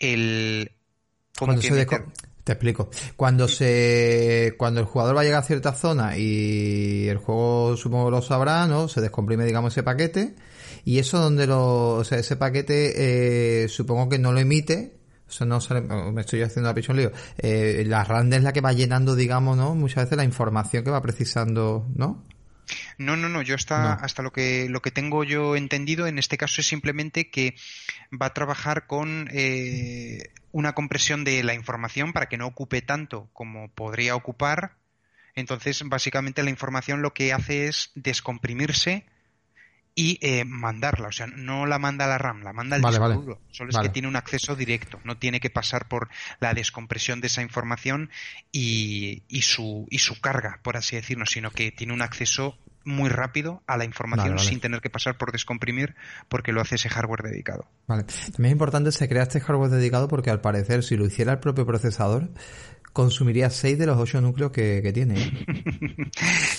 [0.02, 0.72] El...
[1.38, 2.06] Cuando se meter...
[2.43, 2.89] Te explico.
[3.16, 8.10] Cuando se, cuando el jugador va a llegar a cierta zona y el juego supongo
[8.10, 8.88] lo sabrá, ¿no?
[8.88, 10.34] Se descomprime, digamos, ese paquete
[10.84, 14.97] y eso donde lo, o sea, ese paquete, eh, supongo que no lo emite,
[15.28, 17.12] o sea, no sale, me estoy haciendo la pichón lío.
[17.38, 19.76] Eh, la RAND es la que va llenando, digamos, ¿no?
[19.76, 22.26] Muchas veces la información que va precisando, ¿no?
[22.97, 23.41] No, no, no.
[23.41, 24.04] Yo hasta, no.
[24.04, 27.56] hasta lo que lo que tengo yo entendido en este caso es simplemente que
[28.12, 33.30] va a trabajar con eh, una compresión de la información para que no ocupe tanto
[33.34, 34.76] como podría ocupar.
[35.36, 39.05] Entonces, básicamente la información lo que hace es descomprimirse
[39.93, 43.03] y eh, mandarla, o sea, no la manda la RAM, la manda el vale, disco
[43.03, 43.16] vale.
[43.16, 43.41] duro.
[43.51, 43.89] Solo es vale.
[43.89, 46.09] que tiene un acceso directo, no tiene que pasar por
[46.39, 48.09] la descompresión de esa información
[48.51, 53.10] y, y, su, y su carga, por así decirlo, sino que tiene un acceso muy
[53.10, 55.96] rápido a la información vale, sin tener que pasar por descomprimir
[56.30, 57.66] porque lo hace ese hardware dedicado.
[57.88, 58.04] Vale.
[58.04, 61.40] También es importante se crea este hardware dedicado porque al parecer si lo hiciera el
[61.40, 62.30] propio procesador
[62.94, 65.22] consumiría 6 de los 8 núcleos que, que tiene.
[65.22, 65.46] ¿eh?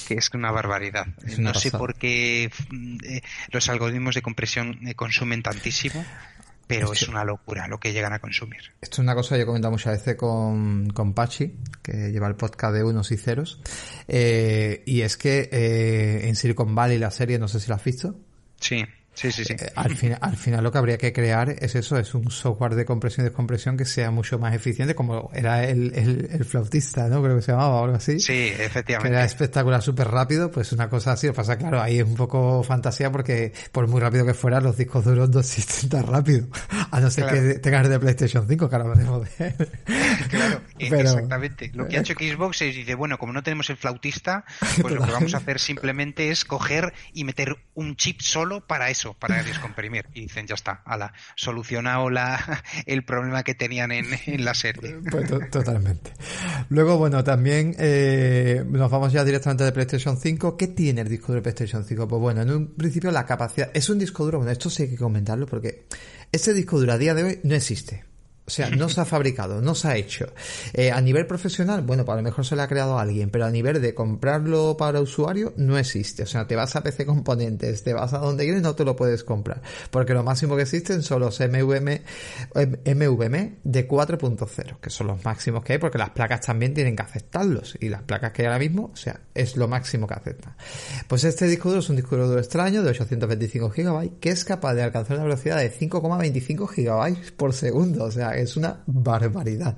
[0.08, 1.06] que es una barbaridad.
[1.24, 1.70] Es una no pasada.
[1.70, 3.20] sé por qué eh,
[3.50, 6.04] los algoritmos de compresión eh, consumen tantísimo.
[6.78, 8.60] Pero es, una locura lo que llegan a consumir.
[8.80, 12.28] Esto es una cosa que yo he comentado muchas veces con, con Pachi, que lleva
[12.28, 13.60] el podcast de unos y ceros.
[14.08, 17.84] Eh, y es que eh, en Silicon Valley la serie, no sé si la has
[17.84, 18.16] visto.
[18.60, 18.84] Sí.
[19.14, 19.52] Sí, sí, sí.
[19.52, 22.74] Eh, al, fin, al final lo que habría que crear es eso, es un software
[22.74, 27.08] de compresión y descompresión que sea mucho más eficiente, como era el, el, el flautista,
[27.08, 27.22] ¿no?
[27.22, 28.18] Creo que se llamaba o algo así.
[28.20, 29.10] Sí, efectivamente.
[29.10, 31.26] Que era espectacular, súper rápido, pues una cosa así.
[31.26, 34.78] Lo pasa, claro, ahí es un poco fantasía porque por muy rápido que fuera, los
[34.78, 36.46] discos duros no existen tan rápido.
[36.90, 37.40] A no ser claro.
[37.40, 39.54] que tengas de PlayStation 5, que ahora hablaremos de
[40.30, 41.70] Claro, Pero, exactamente.
[41.74, 44.44] Lo que ha hecho Xbox es, dice, bueno, como no tenemos el flautista,
[44.80, 48.88] pues lo que vamos a hacer simplemente es coger y meter un chip solo para
[48.88, 50.06] eso para descomprimir.
[50.14, 54.98] Y dicen, ya está, ala, solucionado la, el problema que tenían en, en la serie.
[55.12, 56.12] Pues to totalmente.
[56.70, 60.56] Luego, bueno, también eh, nos vamos ya directamente de PlayStation 5.
[60.56, 62.08] ¿Qué tiene el disco de PlayStation 5?
[62.08, 63.70] Pues bueno, en un principio la capacidad...
[63.74, 65.86] Es un disco duro, bueno, esto sí hay que comentarlo porque
[66.30, 68.11] este disco duro a día de hoy no existe.
[68.52, 70.26] O sea, no se ha fabricado, no se ha hecho.
[70.74, 73.46] Eh, a nivel profesional, bueno, pues a lo mejor se le ha creado alguien, pero
[73.46, 76.24] a nivel de comprarlo para usuario, no existe.
[76.24, 78.94] O sea, te vas a PC Componentes, te vas a donde quieres, no te lo
[78.94, 79.62] puedes comprar.
[79.90, 82.02] Porque lo máximo que existen son los MVM,
[82.54, 87.04] MVM de 4.0, que son los máximos que hay, porque las placas también tienen que
[87.04, 87.78] aceptarlos.
[87.80, 90.56] Y las placas que hay ahora mismo, o sea, es lo máximo que aceptan.
[91.08, 94.74] Pues este disco duro es un disco duro extraño de 825 GB, que es capaz
[94.74, 98.04] de alcanzar una velocidad de 5,25 GB por segundo.
[98.04, 99.76] O sea, es una barbaridad.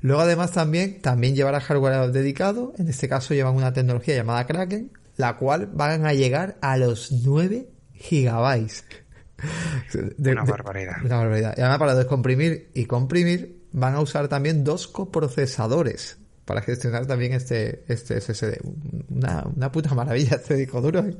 [0.00, 4.92] Luego además también, también llevará hardware dedicado, en este caso llevan una tecnología llamada Kraken,
[5.16, 8.84] la cual van a llegar a los 9 gigabytes.
[10.18, 10.96] una barbaridad.
[11.04, 11.54] una barbaridad.
[11.56, 17.34] Y además para descomprimir y comprimir van a usar también dos coprocesadores para gestionar también
[17.34, 18.58] este, este SSD.
[19.10, 21.00] Una, una puta maravilla este disco duro.
[21.00, 21.16] ¿eh?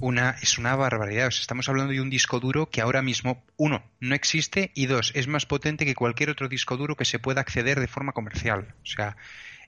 [0.00, 1.28] Una, es una barbaridad.
[1.28, 5.28] estamos hablando de un disco duro que ahora mismo, uno, no existe y dos, es
[5.28, 8.74] más potente que cualquier otro disco duro que se pueda acceder de forma comercial.
[8.82, 9.16] O sea,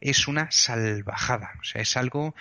[0.00, 1.52] es una salvajada.
[1.60, 2.34] O sea, es algo.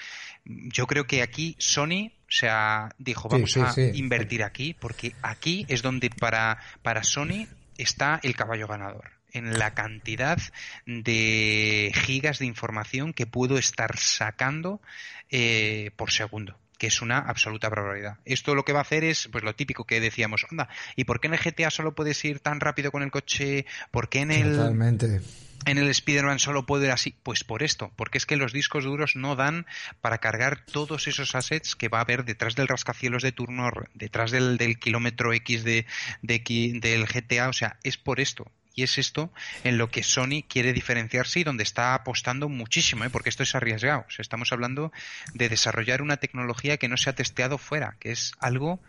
[0.46, 5.82] Yo creo que aquí Sony, o sea, dijo, vamos a invertir aquí, porque aquí es
[5.82, 10.38] donde para, para Sony está el caballo ganador en la cantidad
[10.86, 14.82] de gigas de información que puedo estar sacando
[15.30, 18.18] eh, por segundo que es una absoluta barbaridad.
[18.26, 21.20] Esto lo que va a hacer es, pues lo típico que decíamos, anda, ¿y por
[21.20, 23.68] qué en el GTA solo puedes ir tan rápido con el coche?
[23.92, 24.56] ¿Por qué en el...
[24.56, 25.22] Totalmente.
[25.68, 28.84] En el Spider-Man solo puedo ir así, pues por esto, porque es que los discos
[28.84, 29.68] duros no dan
[30.02, 34.32] para cargar todos esos assets que va a haber detrás del rascacielos de turno, detrás
[34.32, 35.86] del, kilómetro X de,
[36.24, 38.52] del GTA, o sea, es por esto.
[38.74, 39.32] Y es esto
[39.64, 43.10] en lo que Sony quiere diferenciarse y donde está apostando muchísimo, ¿eh?
[43.10, 44.06] porque esto es arriesgado.
[44.18, 44.92] estamos hablando
[45.34, 48.80] de desarrollar una tecnología que no se ha testeado fuera, que es algo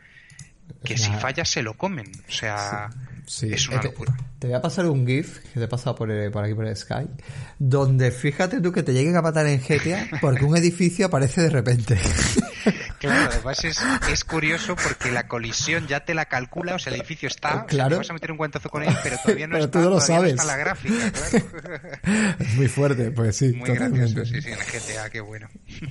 [0.85, 2.11] que si falla se lo comen.
[2.28, 2.91] O sea,
[3.26, 4.16] es una eh, locura.
[4.39, 6.66] Te, voy a pasar un GIF que te he pasado por, eh, por aquí por
[6.66, 7.09] el Sky,
[7.59, 11.51] donde fíjate tú que te lleguen a matar en GTA porque un edificio aparece de
[11.51, 11.99] repente.
[13.03, 13.80] Claro, además es,
[14.12, 17.96] es, curioso porque la colisión ya te la calcula, o sea, el edificio está, claro.
[17.96, 20.07] vas a meter un guantazo con él, pero todavía no, pero está, tú lo todavía
[20.07, 20.34] sabes.
[20.36, 22.36] No está la gráfica, claro.
[22.38, 23.55] Es muy fuerte, pues sí.
[23.55, 25.48] Muy gracioso, sí, sí, en GTA, qué bueno.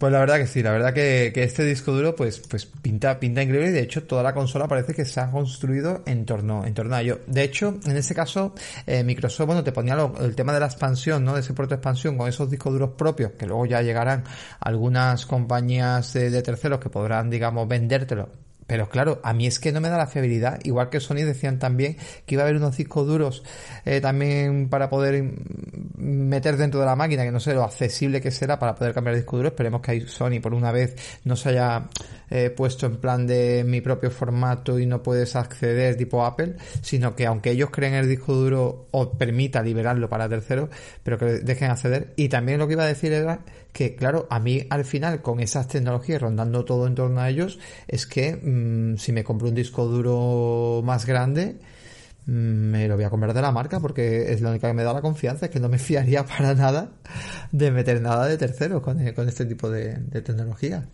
[0.00, 3.20] Pues la verdad que sí, la verdad que, que, este disco duro pues, pues pinta,
[3.20, 6.64] pinta increíble y de hecho toda la consola parece que se ha construido en torno,
[6.64, 7.20] en torno a ello.
[7.26, 8.54] De hecho, en ese caso,
[8.86, 11.34] eh, Microsoft, bueno, te ponía el tema de la expansión, ¿no?
[11.34, 14.24] De ese puerto de expansión con esos discos duros propios, que luego ya llegarán
[14.58, 18.28] algunas compañías de, de terceros que podrán, digamos, vendértelo
[18.70, 20.60] pero claro, a mí es que no me da la fiabilidad.
[20.62, 23.42] Igual que Sony decían también que iba a haber unos discos duros
[23.84, 25.24] eh, también para poder
[25.96, 29.16] meter dentro de la máquina, que no sé lo accesible que será para poder cambiar
[29.16, 29.48] el disco duro.
[29.48, 30.94] Esperemos que Sony por una vez
[31.24, 31.88] no se haya
[32.30, 37.16] eh, puesto en plan de mi propio formato y no puedes acceder tipo Apple, sino
[37.16, 40.70] que aunque ellos creen el disco duro o permita liberarlo para terceros,
[41.02, 42.12] pero que dejen acceder.
[42.16, 43.40] Y también lo que iba a decir era
[43.72, 47.58] que, claro, a mí al final con esas tecnologías rondando todo en torno a ellos,
[47.88, 51.56] es que mm, si me compro un disco duro más grande,
[52.26, 54.84] mm, me lo voy a comprar de la marca porque es la única que me
[54.84, 56.92] da la confianza, es que no me fiaría para nada
[57.52, 60.86] de meter nada de terceros con, con este tipo de, de tecnología.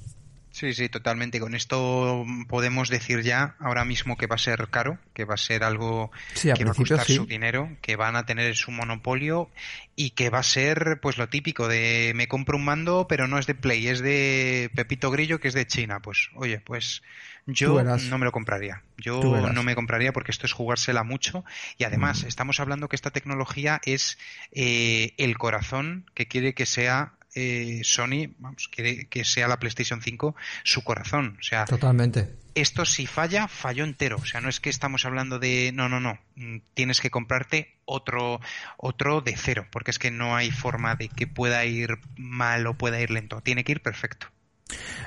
[0.57, 1.39] Sí, sí, totalmente.
[1.39, 5.37] Con esto podemos decir ya ahora mismo que va a ser caro, que va a
[5.37, 9.51] ser algo que va a costar su dinero, que van a tener su monopolio
[9.97, 13.39] y que va a ser pues lo típico de me compro un mando pero no
[13.39, 16.01] es de Play, es de Pepito Grillo que es de China.
[16.01, 17.03] Pues oye, pues
[17.45, 18.83] yo no me lo compraría.
[18.97, 19.21] Yo
[19.53, 21.45] no me compraría porque esto es jugársela mucho
[21.77, 22.29] y además mm.
[22.29, 24.17] estamos hablando que esta tecnología es
[24.53, 30.01] eh, el corazón que quiere que sea eh, Sony, vamos, quiere que sea la PlayStation
[30.01, 30.35] 5
[30.65, 31.37] su corazón.
[31.39, 32.35] O sea, totalmente.
[32.55, 34.17] Esto si falla, falló entero.
[34.17, 36.19] O sea, no es que estamos hablando de no, no, no.
[36.37, 38.41] Mm, tienes que comprarte otro,
[38.79, 42.75] otro de cero, porque es que no hay forma de que pueda ir mal o
[42.75, 43.43] pueda ir lento.
[43.43, 44.29] Tiene que ir perfecto.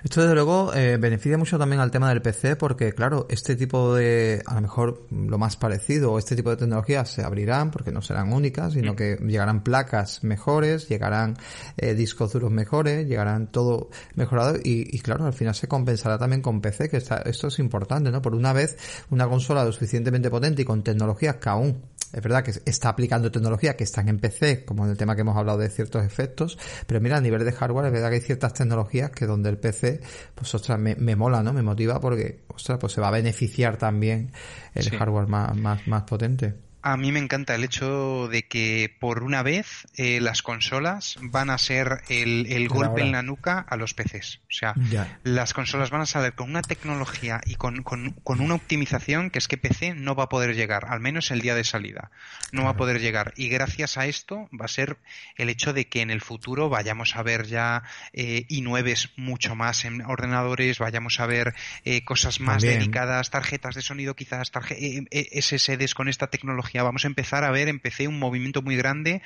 [0.03, 3.93] Esto desde luego eh, beneficia mucho también al tema del PC porque claro, este tipo
[3.93, 7.91] de, a lo mejor lo más parecido, o este tipo de tecnologías se abrirán porque
[7.91, 11.37] no serán únicas, sino que llegarán placas mejores, llegarán
[11.77, 16.41] eh, discos duros mejores, llegarán todo mejorado y, y, claro, al final se compensará también
[16.41, 18.21] con PC, que está, esto es importante, ¿no?
[18.21, 18.77] Por una vez,
[19.09, 23.31] una consola lo suficientemente potente y con tecnologías que aún es verdad que está aplicando
[23.31, 26.57] tecnología que están en PC, como en el tema que hemos hablado de ciertos efectos,
[26.87, 29.57] pero mira, a nivel de hardware es verdad que hay ciertas tecnologías que donde el
[29.57, 30.01] PC,
[30.35, 31.53] pues ostras, me, me mola, ¿no?
[31.53, 34.31] Me motiva porque, ostras, pues se va a beneficiar también
[34.73, 36.68] el hardware más, más, más potente.
[36.81, 41.49] A mí me encanta el hecho de que por una vez eh, las consolas van
[41.49, 44.39] a ser el, golpe en la nuca a los PCs.
[44.43, 44.75] O sea,
[45.23, 49.47] las consolas van a salir con una tecnología y con, con, una optimización que es
[49.47, 52.11] que PC no va a poder llegar, al menos el día de salida.
[52.53, 53.33] No va a poder llegar.
[53.35, 54.97] Y gracias a esto va a ser
[55.35, 59.85] el hecho de que en el futuro vayamos a ver ya eh, i9 mucho más
[59.85, 61.53] en ordenadores, vayamos a ver
[61.83, 67.07] eh, cosas más dedicadas, tarjetas de sonido quizás, eh, SSDs con esta tecnología vamos a
[67.07, 69.21] empezar a ver en PC un movimiento muy grande.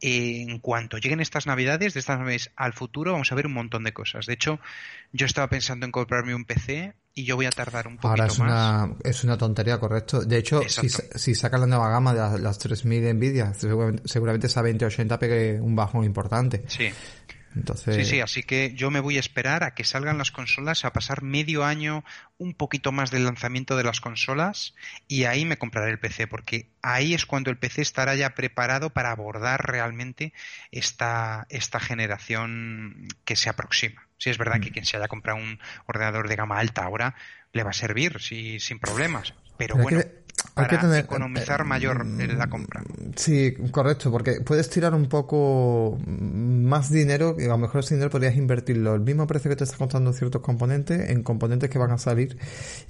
[0.00, 3.84] en cuanto lleguen estas navidades, de estas navidades al futuro, vamos a ver un montón
[3.84, 4.26] de cosas.
[4.26, 4.60] De hecho,
[5.12, 8.26] yo estaba pensando en comprarme un PC y yo voy a tardar un poquito Ahora
[8.26, 8.84] es más.
[8.84, 10.20] Una, es una tontería, correcto.
[10.20, 15.18] De hecho, si, si sacan la nueva gama de las, 3000 Nvidia, seguramente, esa 2080
[15.18, 16.62] pegue un bajón importante.
[16.68, 16.90] Sí.
[17.56, 17.96] Entonces...
[17.96, 20.92] Sí, sí, así que yo me voy a esperar a que salgan las consolas, a
[20.92, 22.04] pasar medio año,
[22.38, 24.74] un poquito más del lanzamiento de las consolas
[25.08, 28.90] y ahí me compraré el PC, porque ahí es cuando el PC estará ya preparado
[28.90, 30.32] para abordar realmente
[30.70, 34.06] esta, esta generación que se aproxima.
[34.18, 34.72] Si es verdad que mm.
[34.72, 37.14] quien se haya comprado un ordenador de gama alta ahora
[37.52, 40.02] le va a servir sí, sin problemas, pero, bueno
[40.58, 42.82] para que tener, economizar mayor en la compra.
[43.16, 48.10] Sí, correcto, porque puedes tirar un poco más dinero, y a lo mejor ese dinero
[48.10, 51.92] podrías invertirlo el mismo precio que te está costando ciertos componentes en componentes que van
[51.92, 52.36] a salir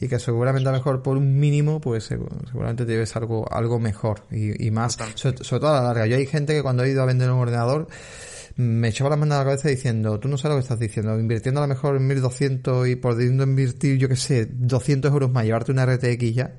[0.00, 3.78] y que seguramente a lo mejor por un mínimo, pues seguramente te lleves algo, algo
[3.78, 6.06] mejor y, más, sobre, todo a la larga.
[6.06, 7.88] Yo hay gente que cuando ha ido a vender un ordenador
[8.58, 11.16] me echaba la mano a la cabeza diciendo, tú no sabes lo que estás diciendo,
[11.16, 15.44] invirtiendo a lo mejor en 1200 y pudiendo invertir, yo que sé, 200 euros más,
[15.44, 16.56] llevarte una RTX ya,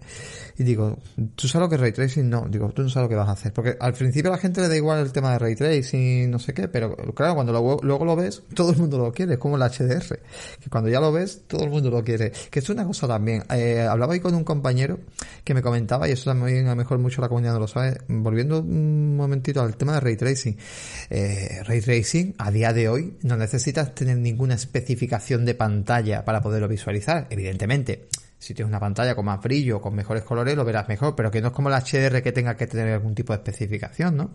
[0.59, 0.97] y digo,
[1.35, 2.29] ¿tú sabes lo que es ray tracing?
[2.29, 3.53] No, digo, tú no sabes lo que vas a hacer.
[3.53, 6.37] Porque al principio a la gente le da igual el tema de ray tracing, no
[6.37, 9.55] sé qué, pero claro, cuando luego lo ves, todo el mundo lo quiere, es como
[9.55, 10.19] el HDR.
[10.59, 12.33] Que cuando ya lo ves, todo el mundo lo quiere.
[12.51, 13.41] Que es una cosa también.
[13.51, 14.99] Eh, hablaba ahí con un compañero
[15.45, 17.97] que me comentaba, y eso también a lo mejor mucho la comunidad no lo sabe,
[18.09, 20.57] volviendo un momentito al tema de ray tracing.
[21.09, 26.41] Eh, ray tracing, a día de hoy, no necesitas tener ninguna especificación de pantalla para
[26.41, 30.87] poderlo visualizar, evidentemente si tienes una pantalla con más brillo, con mejores colores, lo verás
[30.87, 33.37] mejor, pero que no es como el HDR que tenga que tener algún tipo de
[33.37, 34.31] especificación, ¿no?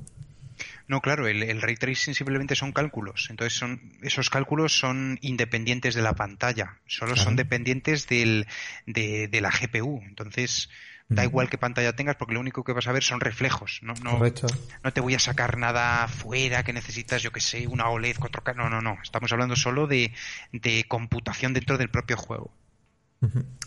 [0.86, 3.28] No, claro, el, ray tracing simplemente son cálculos.
[3.30, 8.46] Entonces, son, esos cálculos son independientes de la pantalla, solo son dependientes del,
[8.86, 10.02] de, la GPU.
[10.06, 10.68] Entonces,
[11.08, 13.80] da igual qué pantalla tengas porque lo único que vas a ver son reflejos.
[13.82, 17.88] No, no, no te voy a sacar nada fuera que necesitas, yo que sé, una
[17.88, 18.54] OLED 4K.
[18.54, 18.98] No, no, no.
[19.02, 20.12] Estamos hablando solo de,
[20.52, 22.52] de computación dentro del propio juego.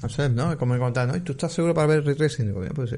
[0.04, 0.56] O sea, ¿no?
[0.58, 1.24] Como me contaban, ¿no?
[1.24, 2.48] ¿tú estás seguro para ver ray tracing?
[2.48, 2.96] Digo, pues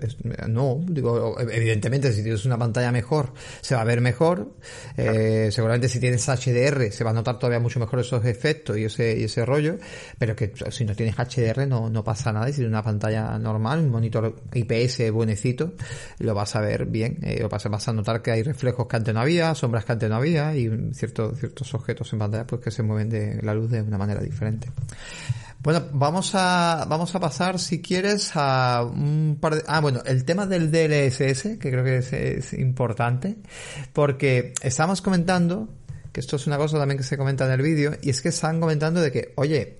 [0.50, 4.56] no, digo, evidentemente si tienes una pantalla mejor se va a ver mejor.
[4.97, 8.86] Eh, seguramente si tienes HDR se va a notar todavía mucho mejor esos efectos y
[8.86, 9.78] ese, y ese rollo,
[10.18, 12.50] pero que si no tienes HDR no, no pasa nada.
[12.50, 15.74] Y si tienes una pantalla normal, un monitor IPS buenecito,
[16.20, 17.20] lo vas a ver bien.
[17.22, 19.86] Eh, lo vas a, vas a notar que hay reflejos que antes no había, sombras
[19.86, 23.41] que antes no había y ciertos, ciertos objetos en pantalla pues que se mueven de
[23.41, 24.70] la luz de una manera diferente.
[25.62, 29.64] Bueno, vamos a, vamos a pasar, si quieres, a un par de...
[29.68, 31.97] Ah, bueno, el tema del DLSS, que creo que
[32.38, 33.36] es, importante,
[33.91, 35.68] porque estamos comentando,
[36.14, 38.30] que esto es una cosa también que se comenta en el vídeo, y es que
[38.30, 39.80] están comentando de que, oye,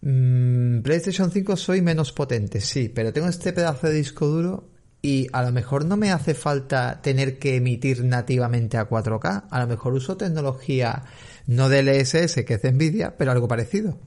[0.00, 4.71] mmm, PlayStation 5 soy menos potente, sí, pero tengo este pedazo de disco duro
[5.02, 9.60] y a lo mejor no me hace falta tener que emitir nativamente a 4K, a
[9.60, 11.02] lo mejor uso tecnología
[11.48, 13.98] no DLSS, que es de Nvidia, pero algo parecido.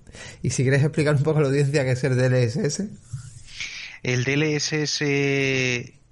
[0.42, 2.84] Y si quieres explicar un poco a la audiencia qué es el DLSS.
[4.04, 5.02] El DLSS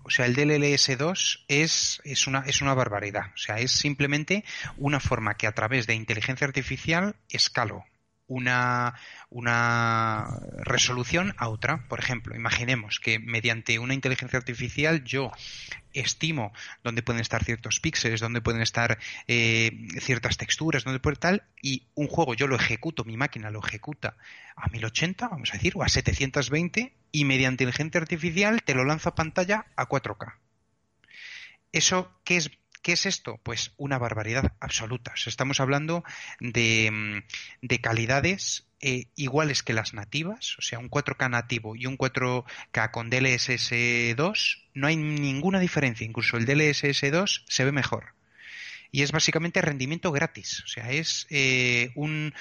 [0.05, 3.27] o sea, el DLS2 es, es, una, es una barbaridad.
[3.33, 4.43] O sea, es simplemente
[4.77, 7.85] una forma que a través de inteligencia artificial escalo
[8.27, 8.95] una,
[9.29, 11.87] una resolución a otra.
[11.87, 15.31] Por ejemplo, imaginemos que mediante una inteligencia artificial yo
[15.93, 16.53] estimo
[16.83, 18.97] dónde pueden estar ciertos píxeles, dónde pueden estar
[19.27, 23.59] eh, ciertas texturas, dónde puede tal, y un juego yo lo ejecuto, mi máquina lo
[23.63, 24.17] ejecuta
[24.55, 29.09] a 1080, vamos a decir, o a 720, y mediante inteligencia artificial te lo lanzo
[29.09, 30.33] a pantalla a 4K.
[31.71, 32.51] ¿Eso qué es
[32.83, 33.39] ¿Qué es esto?
[33.43, 35.13] Pues una barbaridad absoluta.
[35.25, 36.03] estamos hablando
[36.41, 36.91] de,
[37.61, 42.91] mm, calidades eh, iguales que las nativas, o sea, un 4K nativo y un 4K
[42.91, 46.05] con DLSS 2, no hay ninguna diferencia.
[46.05, 48.15] Incluso el DLSS 2 se ve mejor.
[48.91, 50.61] Y es básicamente rendimiento gratis.
[50.65, 52.33] O sea, es eh, un,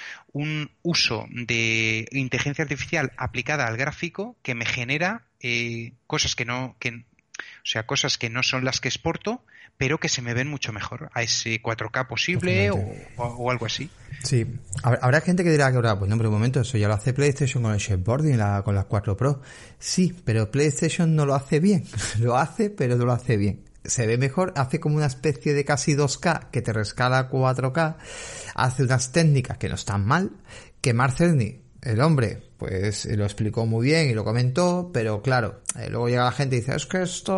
[0.81, 6.89] uso de inteligencia artificial aplicada al gráfico que me genera eh, cosas que no, que,
[6.89, 9.45] o sea, cosas que no son las que exporto,
[9.77, 13.89] pero que se me ven mucho mejor a ese 4K posible o, algo así.
[14.21, 14.45] Sí,
[14.83, 17.13] habrá gente que dirá que ahora, pues no, pero un momento, eso ya lo hace
[17.13, 19.41] PlayStation con el Shadeboarding, la, con las 4 Pro.
[19.79, 21.85] Sí, pero PlayStation no lo hace bien.
[22.19, 23.63] lo hace, pero no lo hace bien.
[23.83, 27.97] Se ve mejor, hace como una especie de casi 2K que te rescala a 4K,
[28.55, 30.31] hace unas técnicas que no están mal,
[30.79, 31.15] que Mark
[31.83, 36.23] el hombre, pues lo explicó muy bien y lo comentó, pero claro, eh, luego llega
[36.23, 37.33] la gente y dice, es que esto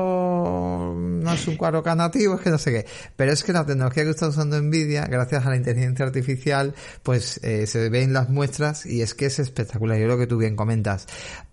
[0.96, 2.86] no es un 4K nativo, es que no sé qué.
[3.16, 7.40] Pero es que la tecnología que está usando Nvidia, gracias a la inteligencia artificial, pues
[7.42, 9.98] eh, se ven las muestras y es que es espectacular.
[9.98, 11.08] Yo lo que tú bien comentas.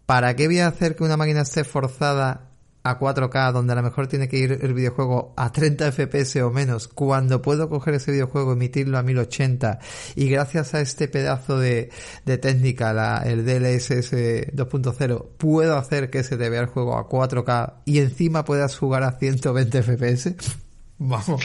[0.04, 2.51] ¿Para qué voy a hacer que una máquina esté forzada
[2.82, 6.50] a 4K donde a lo mejor tiene que ir el videojuego a 30 FPS o
[6.50, 9.78] menos, cuando puedo coger ese videojuego, emitirlo a 1080
[10.16, 11.90] y gracias a este pedazo de,
[12.24, 14.12] de técnica, la, el DLSS
[14.52, 19.02] 2.0, puedo hacer que se te vea el juego a 4K y encima puedas jugar
[19.02, 20.34] a 120 FPS.
[21.04, 21.42] Vamos,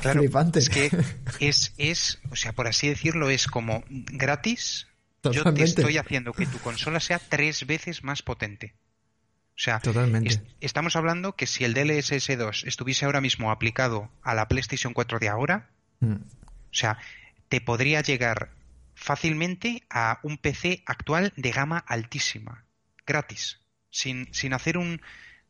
[0.00, 0.58] claro, flipante.
[0.58, 0.90] Es que
[1.38, 4.88] es, es, o sea, por así decirlo, es como gratis.
[5.22, 8.74] Yo te estoy haciendo que tu consola sea tres veces más potente.
[9.58, 10.40] O sea, Totalmente.
[10.60, 15.18] estamos hablando que si el DLSS 2 estuviese ahora mismo aplicado a la PlayStation 4
[15.18, 16.12] de ahora, mm.
[16.12, 16.96] o sea,
[17.48, 18.52] te podría llegar
[18.94, 22.66] fácilmente a un PC actual de gama altísima,
[23.04, 23.58] gratis,
[23.90, 25.00] sin, sin hacer un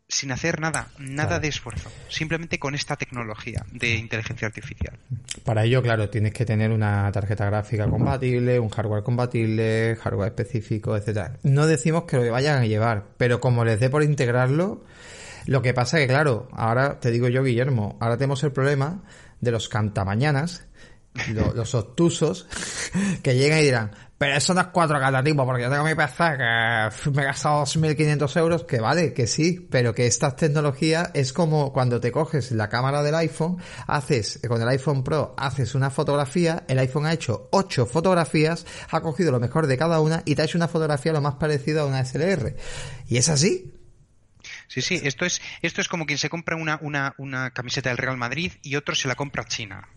[0.09, 4.99] sin hacer nada, nada de esfuerzo, simplemente con esta tecnología de inteligencia artificial.
[5.45, 10.97] Para ello, claro, tienes que tener una tarjeta gráfica compatible, un hardware compatible, hardware específico,
[10.97, 11.37] etcétera.
[11.43, 14.83] No decimos que lo vayan a llevar, pero como les dé por integrarlo,
[15.45, 19.03] lo que pasa es que, claro, ahora te digo yo, Guillermo, ahora tenemos el problema
[19.43, 20.67] de los cantamañanas,
[21.35, 22.47] los obtusos,
[23.23, 26.37] que llegan y dirán, pero eso no es 4K, tipo, porque yo tengo mi PC
[26.37, 31.33] que me he gastado 2.500 euros, que vale, que sí, pero que esta tecnología es
[31.33, 35.91] como cuando te coges la cámara del iPhone, haces, con el iPhone Pro, haces una
[35.91, 40.35] fotografía, el iPhone ha hecho 8 fotografías, ha cogido lo mejor de cada una y
[40.35, 42.57] te ha hecho una fotografía lo más parecida a una SLR.
[43.07, 43.73] Y es así,
[44.67, 47.99] Sí, sí, esto es, esto es como quien se compra una, una, una camiseta del
[47.99, 49.89] Real Madrid y otro se la compra a China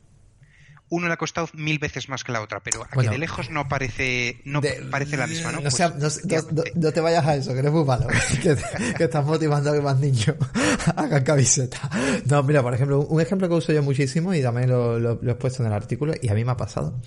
[0.91, 3.67] uno le ha costado mil veces más que la otra, pero aquí de lejos no
[3.67, 4.61] parece no
[4.91, 5.61] parece la misma, ¿no?
[5.61, 8.07] No, pues, no, te vayas a eso, que eres muy malo,
[8.43, 10.35] que, estás motivando a que más niños
[10.95, 11.89] hagan camiseta.
[12.25, 15.63] No, mira, por ejemplo, un ejemplo que uso yo muchísimo y también lo he puesto
[15.63, 16.99] en el artículo y a mí me ha pasado.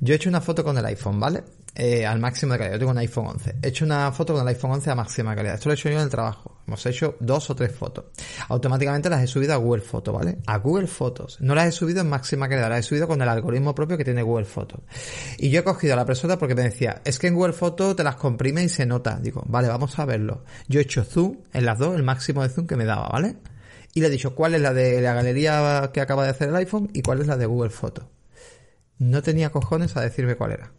[0.00, 1.42] Yo he hecho una foto con el iPhone, ¿vale?
[1.74, 2.74] Eh, al máximo de calidad.
[2.74, 3.56] Yo tengo un iPhone 11.
[3.62, 5.54] He hecho una foto con el iPhone 11 a máxima calidad.
[5.54, 6.58] Esto lo he hecho yo en el trabajo.
[6.66, 8.06] Hemos hecho dos o tres fotos.
[8.48, 10.38] Automáticamente las he subido a Google Fotos, ¿vale?
[10.46, 11.40] A Google Fotos.
[11.40, 14.04] No las he subido en máxima calidad, las he subido con el algoritmo propio que
[14.04, 14.80] tiene Google Fotos.
[15.38, 17.96] Y yo he cogido a la persona porque me decía, es que en Google Fotos
[17.96, 19.18] te las comprime y se nota.
[19.20, 20.44] Digo, vale, vamos a verlo.
[20.68, 23.36] Yo he hecho zoom en las dos, el máximo de zoom que me daba, ¿vale?
[23.94, 26.56] Y le he dicho cuál es la de la galería que acaba de hacer el
[26.56, 28.04] iPhone y cuál es la de Google Fotos
[28.98, 30.72] no tenía cojones a decirme cuál era.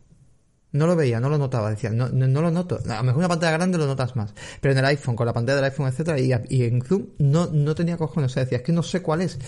[0.72, 2.80] No lo veía, no lo notaba, decía, no, no, lo noto.
[2.88, 4.36] A lo mejor una pantalla grande lo notas más.
[4.61, 7.47] Pero en el iPhone, con la pantalla del iPhone, etcétera, y, y en Zoom, no,
[7.47, 8.32] no tenía cojones.
[8.32, 9.39] O sea, decía, es que no sé cuál es.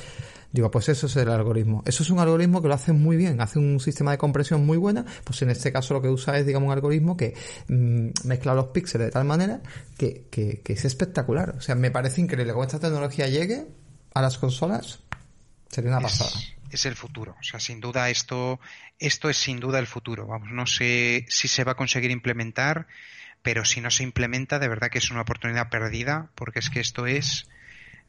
[0.51, 1.84] Digo, pues eso es el algoritmo.
[1.86, 4.78] Eso es un algoritmo que lo hace muy bien, hace un sistema de compresión muy
[4.78, 5.05] buena.
[5.24, 7.36] Pues en este caso lo que usa es, digamos, un algoritmo que
[7.67, 9.61] mm, mezcla los píxeles de tal manera
[9.97, 11.53] que, que, que es espectacular.
[11.55, 12.51] O sea, me parece increíble.
[12.51, 13.67] Como esta tecnología llegue
[14.15, 14.99] a las consolas,
[15.69, 16.32] sería una pasada
[16.72, 17.36] es el futuro.
[17.39, 18.59] O sea, sin duda esto,
[18.99, 20.28] esto es sin duda el futuro.
[20.28, 22.88] Vamos, no sé si se va a conseguir implementar,
[23.41, 26.80] pero si no se implementa, de verdad que es una oportunidad perdida, porque es que
[26.80, 27.49] esto es,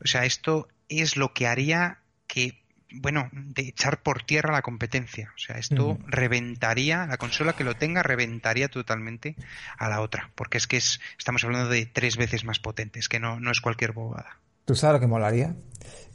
[0.02, 5.32] o sea, esto es lo que haría que, bueno, de echar por tierra la competencia.
[5.34, 9.36] O sea, esto reventaría, la consola que lo tenga reventaría totalmente
[9.78, 13.20] a la otra, porque es que es, estamos hablando de tres veces más potentes, que
[13.20, 14.38] no, no es cualquier bobada.
[14.64, 15.56] ¿Tú sabes lo que molaría?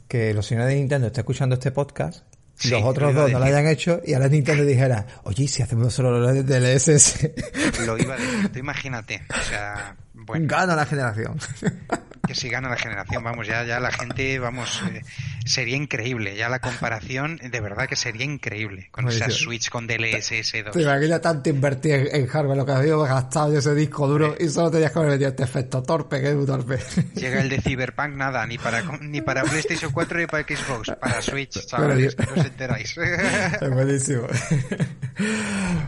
[0.08, 2.27] Que los señores de Nintendo estén escuchando este podcast
[2.64, 6.18] los otros dos no lo hayan hecho y ahora Nintendo dijera, oye, si hacemos solo
[6.18, 7.30] los DLSS.
[7.86, 9.22] Lo iba a decir, imagínate.
[9.30, 10.46] O sea, bueno.
[10.48, 11.38] Gana la generación.
[12.26, 15.02] Que si gana la generación, vamos, ya, ya la gente, vamos, eh,
[15.44, 16.36] sería increíble.
[16.36, 18.88] Ya la comparación, de verdad que sería increíble.
[18.90, 20.72] Con esa Switch con DLSS 2.
[20.72, 24.48] Te imaginas tanto invertir en, hardware, lo que había gastado de ese disco duro y
[24.48, 26.78] solo tenías que haber metido este efecto torpe, que es torpe.
[27.14, 31.22] Llega el de Cyberpunk, nada, ni para, ni para PlayStation 4 ni para Xbox, para
[31.22, 32.16] Switch, ¿sabes?
[32.18, 32.96] No os enteráis.
[33.60, 34.26] Es buenísimo.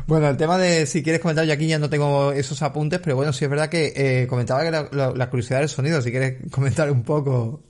[0.07, 3.17] bueno, el tema de si quieres comentar, yo aquí ya no tengo esos apuntes, pero
[3.17, 6.11] bueno, sí es verdad que eh, comentaba que la, curiosidad del sonido, si
[6.51, 7.65] comentar un poco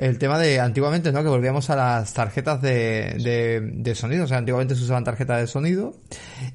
[0.00, 1.22] el tema de antiguamente, ¿no?
[1.22, 4.24] Que volvíamos a las tarjetas de, de, sonido.
[4.24, 5.94] O sea, antiguamente se usaban tarjetas de sonido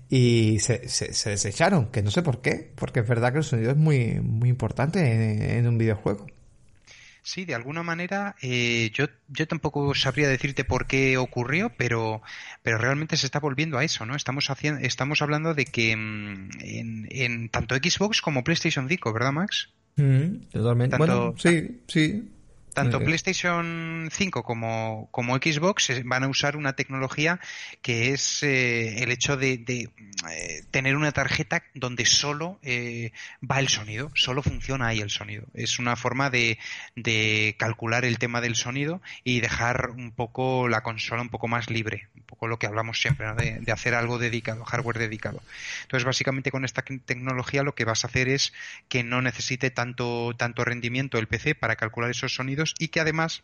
[0.10, 3.70] y se, se, desecharon, que no sé por qué, porque es verdad que el sonido
[3.70, 6.26] es muy, muy importante en, un videojuego.
[7.22, 12.24] Sí, de alguna manera, eh, yo, yo tampoco sabría decirte por qué ocurrió, pero,
[12.64, 14.16] pero realmente se está volviendo a eso, ¿no?
[14.16, 19.34] Estamos haciendo, estamos hablando de que mm, en, en tanto Xbox como PlayStation 5, ¿verdad,
[19.34, 19.70] Max?
[19.98, 20.98] Mm, totalmente.
[20.98, 22.30] bueno, sí, sí.
[22.76, 27.40] Tanto PlayStation 5 como, como, Xbox van a usar una tecnología
[27.82, 33.14] que es eh, el hecho de, eh, tener una tarjeta donde solo eh,
[33.50, 35.46] va el sonido, solo funciona ahí el sonido.
[35.54, 36.60] Es una forma de,
[36.98, 41.70] de, calcular el tema del sonido y dejar un poco la consola un poco más
[41.70, 45.42] libre, un poco lo que hablamos siempre, de, de, hacer algo dedicado, hardware dedicado.
[45.84, 48.52] Entonces, básicamente con esta tecnología lo que vas a hacer es
[48.90, 53.44] que no necesite tanto, tanto rendimiento el PC para calcular esos sonidos y que además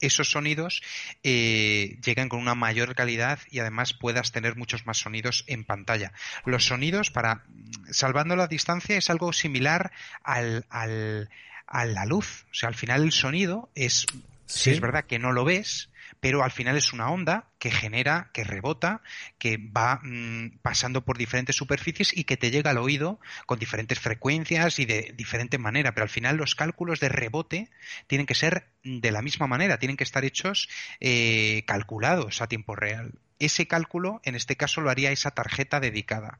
[0.00, 0.82] esos sonidos
[1.22, 6.12] eh, llegan con una mayor calidad y además puedas tener muchos más sonidos en pantalla.
[6.44, 7.44] Los sonidos, para
[7.90, 11.30] salvando la distancia, es algo similar al, al,
[11.66, 12.46] a la luz.
[12.50, 14.06] O sea, al final el sonido es,
[14.46, 15.88] si es verdad que no lo ves,
[16.20, 19.02] pero al final es una onda que genera, que rebota,
[19.38, 24.00] que va mm, pasando por diferentes superficies y que te llega al oído con diferentes
[24.00, 27.70] frecuencias y de diferente manera, pero al final los cálculos de rebote
[28.06, 30.68] tienen que ser de la misma manera, tienen que estar hechos
[31.00, 36.38] eh, calculados a tiempo real ese cálculo, en este caso, lo haría esa tarjeta dedicada.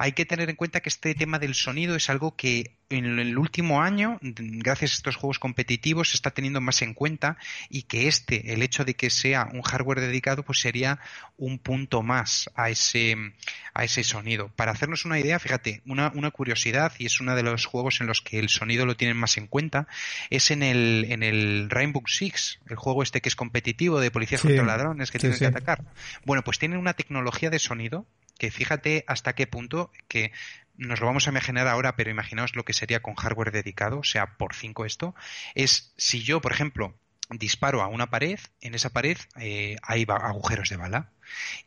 [0.00, 3.36] Hay que tener en cuenta que este tema del sonido es algo que en el
[3.36, 7.36] último año, gracias a estos juegos competitivos, se está teniendo más en cuenta
[7.68, 11.00] y que este, el hecho de que sea un hardware dedicado, pues sería
[11.36, 13.16] un punto más a ese,
[13.74, 14.48] a ese sonido.
[14.54, 18.06] Para hacernos una idea, fíjate, una, una curiosidad, y es uno de los juegos en
[18.06, 19.88] los que el sonido lo tienen más en cuenta,
[20.30, 24.40] es en el, en el Rainbow Six, el juego este que es competitivo de policías
[24.40, 25.82] contra ladrones que tienen que atacar.
[26.24, 28.06] Bueno, pues tienen una tecnología de sonido
[28.38, 30.32] que fíjate hasta qué punto que
[30.76, 34.04] nos lo vamos a imaginar ahora, pero imaginaos lo que sería con hardware dedicado, o
[34.04, 35.14] sea, por 5 esto,
[35.54, 36.94] es si yo, por ejemplo,
[37.30, 41.10] disparo a una pared, en esa pared eh, hay agujeros de bala.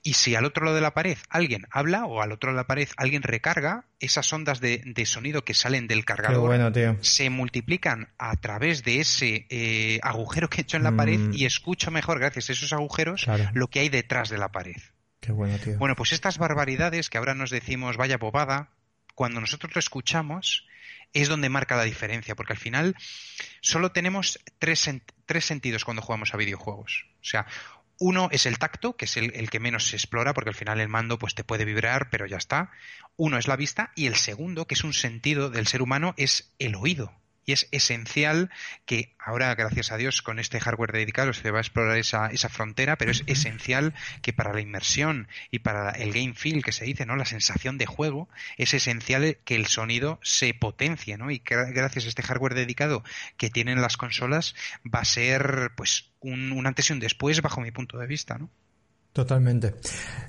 [0.01, 2.63] Y si al otro lado de la pared alguien habla o al otro lado de
[2.63, 8.35] la pared alguien recarga, esas ondas de, sonido que salen del cargador se multiplican a
[8.37, 11.33] través de ese eh, agujero que he hecho en la pared mm.
[11.33, 14.77] y escucho mejor, gracias a esos agujeros, lo que hay detrás de la pared.
[15.19, 15.77] Qué bueno, tío.
[15.77, 18.69] Bueno, pues estas barbaridades que ahora nos decimos vaya bobada,
[19.13, 20.65] cuando nosotros lo escuchamos
[21.13, 22.95] es donde marca la diferencia, porque al final
[23.61, 24.89] solo tenemos tres,
[25.25, 27.05] tres sentidos cuando jugamos a videojuegos.
[27.21, 27.45] O sea,
[27.99, 30.79] uno es el tacto, que es el, el, que menos se explora, porque al final
[30.79, 32.71] el mando pues te puede vibrar, pero ya está.
[33.15, 36.53] Uno es la vista y el segundo, que es un sentido del ser humano, es
[36.57, 37.13] el oído.
[37.45, 38.49] Y es esencial
[38.85, 42.49] que ahora, gracias a Dios, con este hardware dedicado se va a explorar esa, esa
[42.49, 46.85] frontera, pero es esencial que para la inmersión y para el game feel que se
[46.85, 47.15] dice, ¿no?
[47.15, 51.31] La sensación de juego, es esencial que el sonido se potencie, ¿no?
[51.31, 53.03] Y que gracias a este hardware dedicado
[53.37, 57.61] que tienen las consolas va a ser, pues, un, un antes y un después bajo
[57.61, 58.49] mi punto de vista, ¿no?
[59.13, 59.75] Totalmente.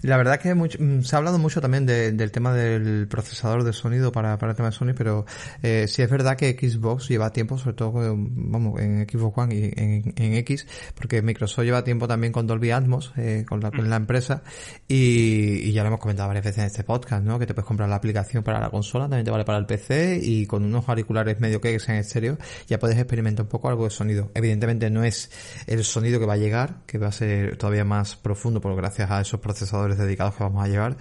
[0.02, 4.10] La verdad que mm, se ha hablado mucho también del tema del procesador de sonido
[4.10, 5.24] para, para el tema de Sony, pero
[5.62, 9.72] eh, sí es verdad que Xbox lleva tiempo, sobre todo vamos, en Xbox One y
[9.76, 10.66] en, X,
[10.96, 14.42] porque Microsoft lleva tiempo también con Dolby Atmos, eh, con, la, con la empresa,
[14.88, 17.38] y, ya lo hemos comentado varias veces en este podcast, ¿no?
[17.38, 20.18] Que te puedes comprar la aplicación para la consola, también te vale para el PC,
[20.20, 23.90] y con unos auriculares medio que sean estéreo, ya puedes experimentar un poco algo de
[23.90, 24.32] sonido.
[24.34, 25.30] Evidentemente no es
[25.68, 29.20] el sonido que va a llegar, que va a ser todavía más profundo, gracias a
[29.20, 30.96] esos procesadores dedicados que vamos a llevar.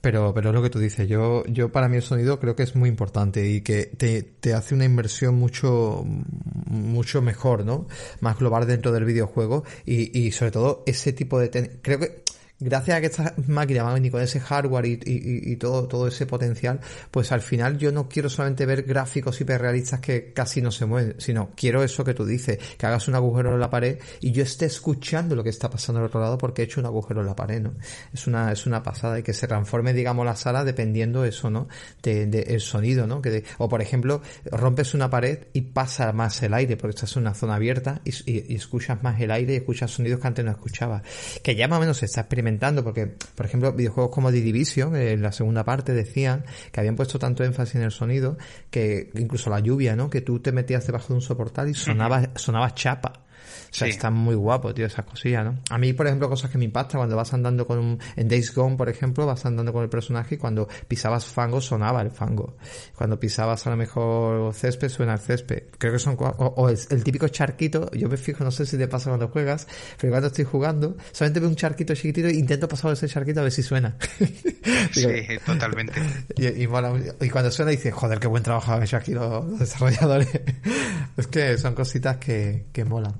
[0.00, 1.08] Pero, pero es lo que tú dices.
[1.08, 4.54] Yo, yo para mí el sonido creo que es muy importante y que te, te
[4.54, 7.86] hace una inversión mucho, mucho mejor, ¿no?
[8.20, 11.50] Más global dentro del videojuego y, y sobre todo ese tipo de,
[11.82, 12.22] creo que
[12.60, 16.26] gracias a que esta máquina va a venir con ese hardware y, todo, todo ese
[16.26, 16.80] potencial,
[17.10, 21.14] pues al final yo no quiero solamente ver gráficos hiperrealistas que casi no se mueven,
[21.18, 24.42] sino quiero eso que tú dices, que hagas un agujero en la pared y yo
[24.42, 27.26] esté escuchando lo que está pasando al otro lado porque he hecho un agujero en
[27.26, 27.74] la pared, ¿no?
[28.12, 31.68] Es una, es una pasada y que se transforme, digamos, la sala dependiendo eso, ¿no?
[32.02, 33.22] De, de el sonido, ¿no?
[33.22, 37.22] Que o por ejemplo, rompes una pared y pasa más el aire porque estás en
[37.22, 40.50] una zona abierta y, y, escuchas más el aire y escuchas sonidos que antes no
[40.50, 41.02] escuchabas.
[41.42, 42.47] Que ya más o menos se está experimentando
[42.84, 47.18] porque, por ejemplo, videojuegos como The Division, en la segunda parte decían que habían puesto
[47.18, 48.38] tanto énfasis en el sonido
[48.70, 50.08] que incluso la lluvia, ¿no?
[50.08, 53.24] Que tú te metías debajo de un soportal y sonaba, sonaba chapa.
[53.70, 55.58] O sea, está muy guapo, tío, esas cosillas, ¿no?
[55.70, 57.98] A mí, por ejemplo, cosas que me impactan cuando vas andando con un...
[58.16, 62.00] En Days Gone, por ejemplo, vas andando con el personaje y cuando pisabas fango sonaba
[62.02, 62.56] el fango.
[62.96, 65.64] Cuando pisabas a lo mejor césped suena el césped.
[65.78, 66.16] Creo que son...
[66.18, 69.66] O, el, típico charquito, yo me fijo, no sé si te pasa cuando juegas,
[70.00, 73.44] pero cuando estoy jugando, solamente veo un charquito chiquitito e intento pasar ese charquito a
[73.44, 73.96] ver si suena.
[74.92, 75.06] sí,
[75.44, 75.92] totalmente.
[76.36, 80.28] Y, y, cuando suena dices, joder, qué buen trabajo han hecho aquí los, desarrolladores.
[81.16, 83.14] es que son cositas que, que molan.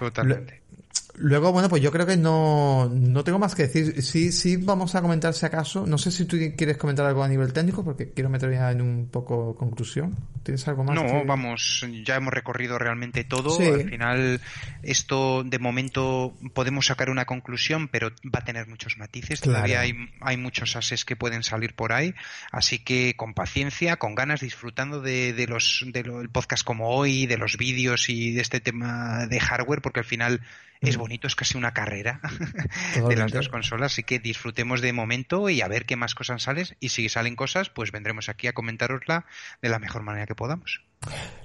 [0.00, 0.59] Totalmente.
[1.22, 4.02] Luego, bueno, pues yo creo que no, no tengo más que decir.
[4.02, 5.86] Sí, sí, vamos a comentar si acaso.
[5.86, 8.80] No sé si tú quieres comentar algo a nivel técnico, porque quiero meter ya en
[8.80, 10.16] un poco conclusión.
[10.42, 10.94] ¿Tienes algo más?
[10.94, 13.58] No, vamos, ya hemos recorrido realmente todo.
[13.60, 14.40] Al final,
[14.82, 19.42] esto de momento podemos sacar una conclusión, pero va a tener muchos matices.
[19.42, 19.92] Todavía hay,
[20.22, 22.14] hay muchos ases que pueden salir por ahí.
[22.50, 27.36] Así que con paciencia, con ganas, disfrutando de, de los del podcast como hoy, de
[27.36, 30.40] los vídeos y de este tema de hardware, porque al final
[30.80, 31.00] es mm.
[31.00, 32.20] bonito, es casi una carrera
[33.08, 36.42] de las dos consolas, así que disfrutemos de momento y a ver qué más cosas
[36.42, 39.26] salen y si salen cosas, pues vendremos aquí a comentárosla
[39.62, 40.82] de la mejor manera que podamos.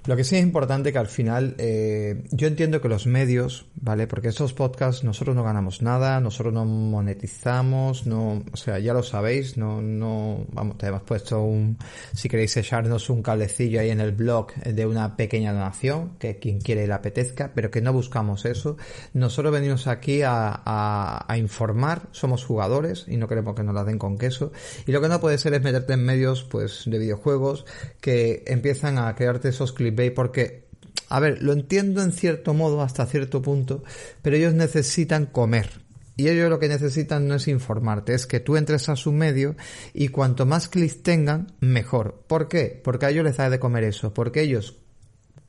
[0.05, 4.05] Lo que sí es importante que al final, eh, yo entiendo que los medios, ¿vale?
[4.05, 9.01] Porque estos podcasts nosotros no ganamos nada, nosotros no monetizamos, no, o sea, ya lo
[9.01, 11.79] sabéis, no, no, vamos, te hemos puesto un,
[12.13, 16.59] si queréis echarnos un cablecillo ahí en el blog de una pequeña donación, que quien
[16.61, 18.77] quiere le apetezca, pero que no buscamos eso.
[19.13, 23.83] Nosotros venimos aquí a, a, a informar, somos jugadores y no queremos que nos la
[23.83, 24.51] den con queso.
[24.85, 27.65] Y lo que no puede ser es meterte en medios, pues, de videojuegos
[28.01, 30.67] que empiezan a crearte esos clips porque,
[31.09, 33.83] a ver, lo entiendo en cierto modo hasta cierto punto,
[34.21, 35.85] pero ellos necesitan comer.
[36.17, 39.55] Y ellos lo que necesitan no es informarte, es que tú entres a su medio
[39.93, 42.23] y cuanto más clics tengan, mejor.
[42.27, 42.79] ¿Por qué?
[42.83, 44.77] Porque a ellos les da de comer eso, porque ellos,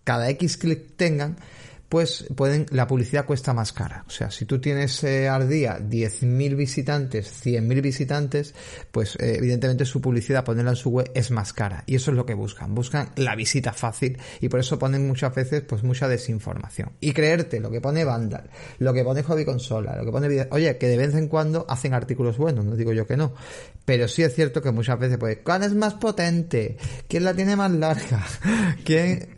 [0.03, 1.37] cada X clic tengan,
[1.89, 4.05] pues pueden, la publicidad cuesta más cara.
[4.07, 8.55] O sea, si tú tienes eh, al día 10.000 visitantes, 100.000 visitantes,
[8.91, 11.85] pues eh, evidentemente su publicidad, ponerla en su web es más cara.
[11.87, 12.75] Y eso es lo que buscan.
[12.75, 16.93] Buscan la visita fácil y por eso ponen muchas veces pues mucha desinformación.
[17.01, 20.49] Y creerte lo que pone Vandal, lo que pone Hobby Consola, lo que pone...
[20.51, 23.33] Oye, que de vez en cuando hacen artículos buenos, no digo yo que no.
[23.85, 26.77] Pero sí es cierto que muchas veces pues, ¿cuál es más potente?
[27.09, 28.25] ¿Quién la tiene más larga?
[28.85, 29.29] ¿Quién...?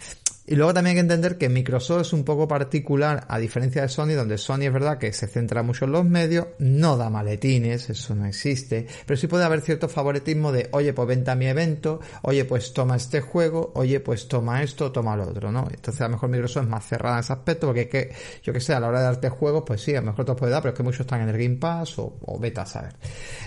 [0.50, 3.88] Y luego también hay que entender que Microsoft es un poco particular, a diferencia de
[3.88, 7.90] Sony, donde Sony es verdad que se centra mucho en los medios, no da maletines,
[7.90, 11.48] eso no existe, pero sí puede haber cierto favoritismo de, oye, pues vente a mi
[11.48, 15.68] evento, oye, pues toma este juego, oye, pues toma esto, toma lo otro, ¿no?
[15.70, 18.12] Entonces a lo mejor Microsoft es más cerrada en ese aspecto, porque es que,
[18.42, 20.34] yo que sé, a la hora de darte juegos, pues sí, a lo mejor te
[20.34, 22.94] puede dar, pero es que muchos están en el Game Pass o, o beta, ¿sabes?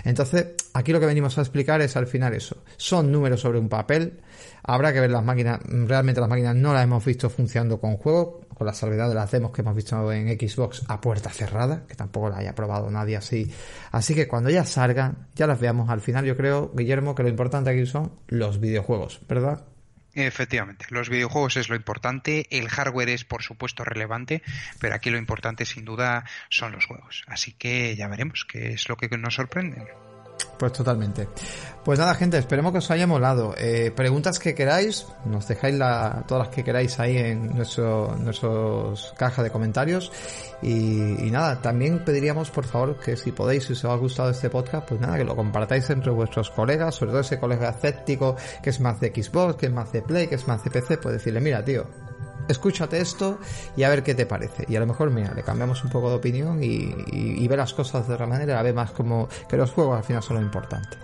[0.04, 2.62] Entonces, aquí lo que venimos a explicar es al final eso.
[2.76, 4.20] Son números sobre un papel,
[4.64, 8.46] Habrá que ver las máquinas, realmente las máquinas no las hemos visto funcionando con juegos,
[8.54, 11.96] con la salvedad de las demos que hemos visto en Xbox a puerta cerrada, que
[11.96, 13.52] tampoco la haya probado nadie así.
[13.90, 17.28] Así que cuando ya salgan, ya las veamos al final, yo creo, Guillermo, que lo
[17.28, 19.64] importante aquí son los videojuegos, ¿verdad?
[20.14, 24.42] Efectivamente, los videojuegos es lo importante, el hardware es por supuesto relevante,
[24.78, 27.24] pero aquí lo importante sin duda son los juegos.
[27.26, 29.86] Así que ya veremos qué es lo que nos sorprende.
[30.62, 31.26] Pues totalmente.
[31.84, 33.52] Pues nada, gente, esperemos que os haya molado.
[33.58, 39.12] Eh, preguntas que queráis, nos dejáis la, todas las que queráis ahí en nuestro, nuestros
[39.16, 40.12] caja de comentarios.
[40.62, 44.50] Y, y, nada, también pediríamos por favor que si podéis, si os ha gustado este
[44.50, 48.70] podcast, pues nada, que lo compartáis entre vuestros colegas, sobre todo ese colega escéptico que
[48.70, 51.14] es más de Xbox, que es más de Play, que es más de PC, pues
[51.14, 51.88] decirle, mira tío,
[52.48, 53.38] escúchate esto
[53.76, 54.64] y a ver qué te parece.
[54.68, 58.08] Y a lo mejor, mira, le cambiamos un poco de opinión y, ve las cosas
[58.08, 60.96] de otra manera, a ver más como que los juegos al final son lo importante.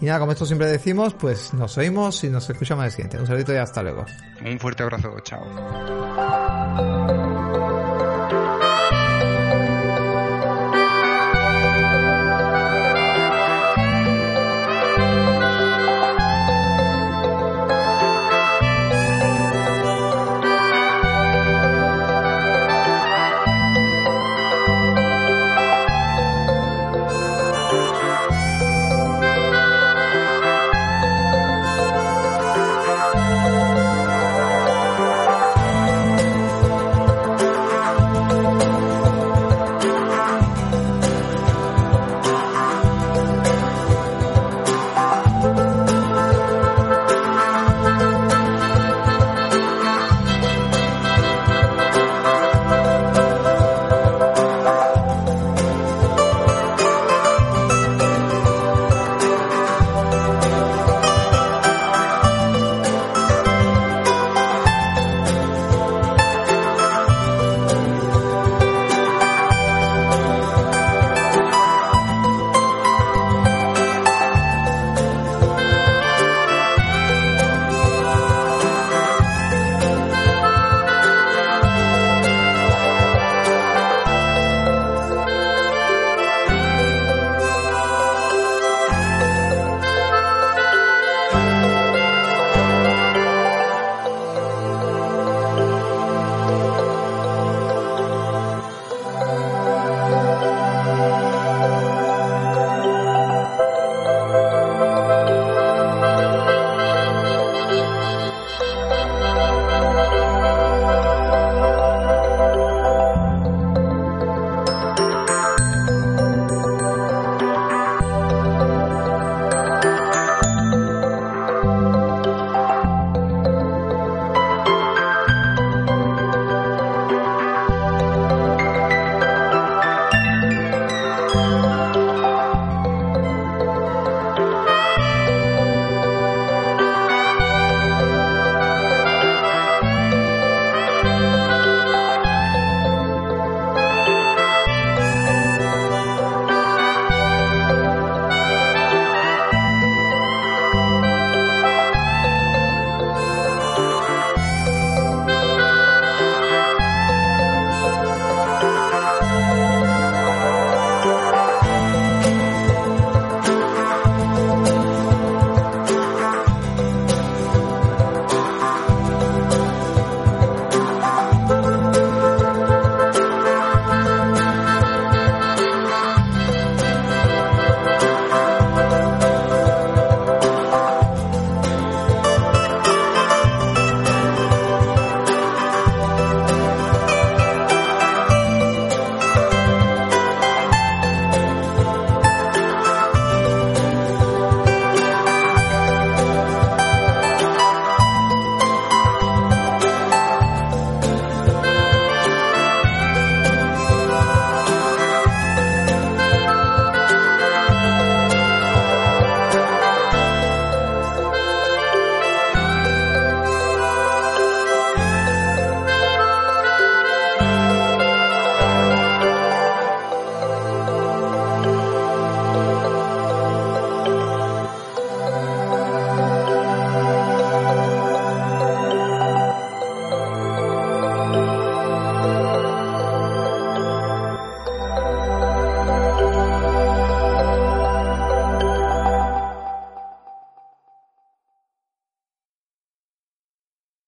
[0.00, 3.18] Y nada, como esto siempre decimos, pues nos oímos y nos escuchamos el siguiente.
[3.18, 4.04] Un saludo y hasta luego.
[4.44, 5.42] Un fuerte abrazo, chao.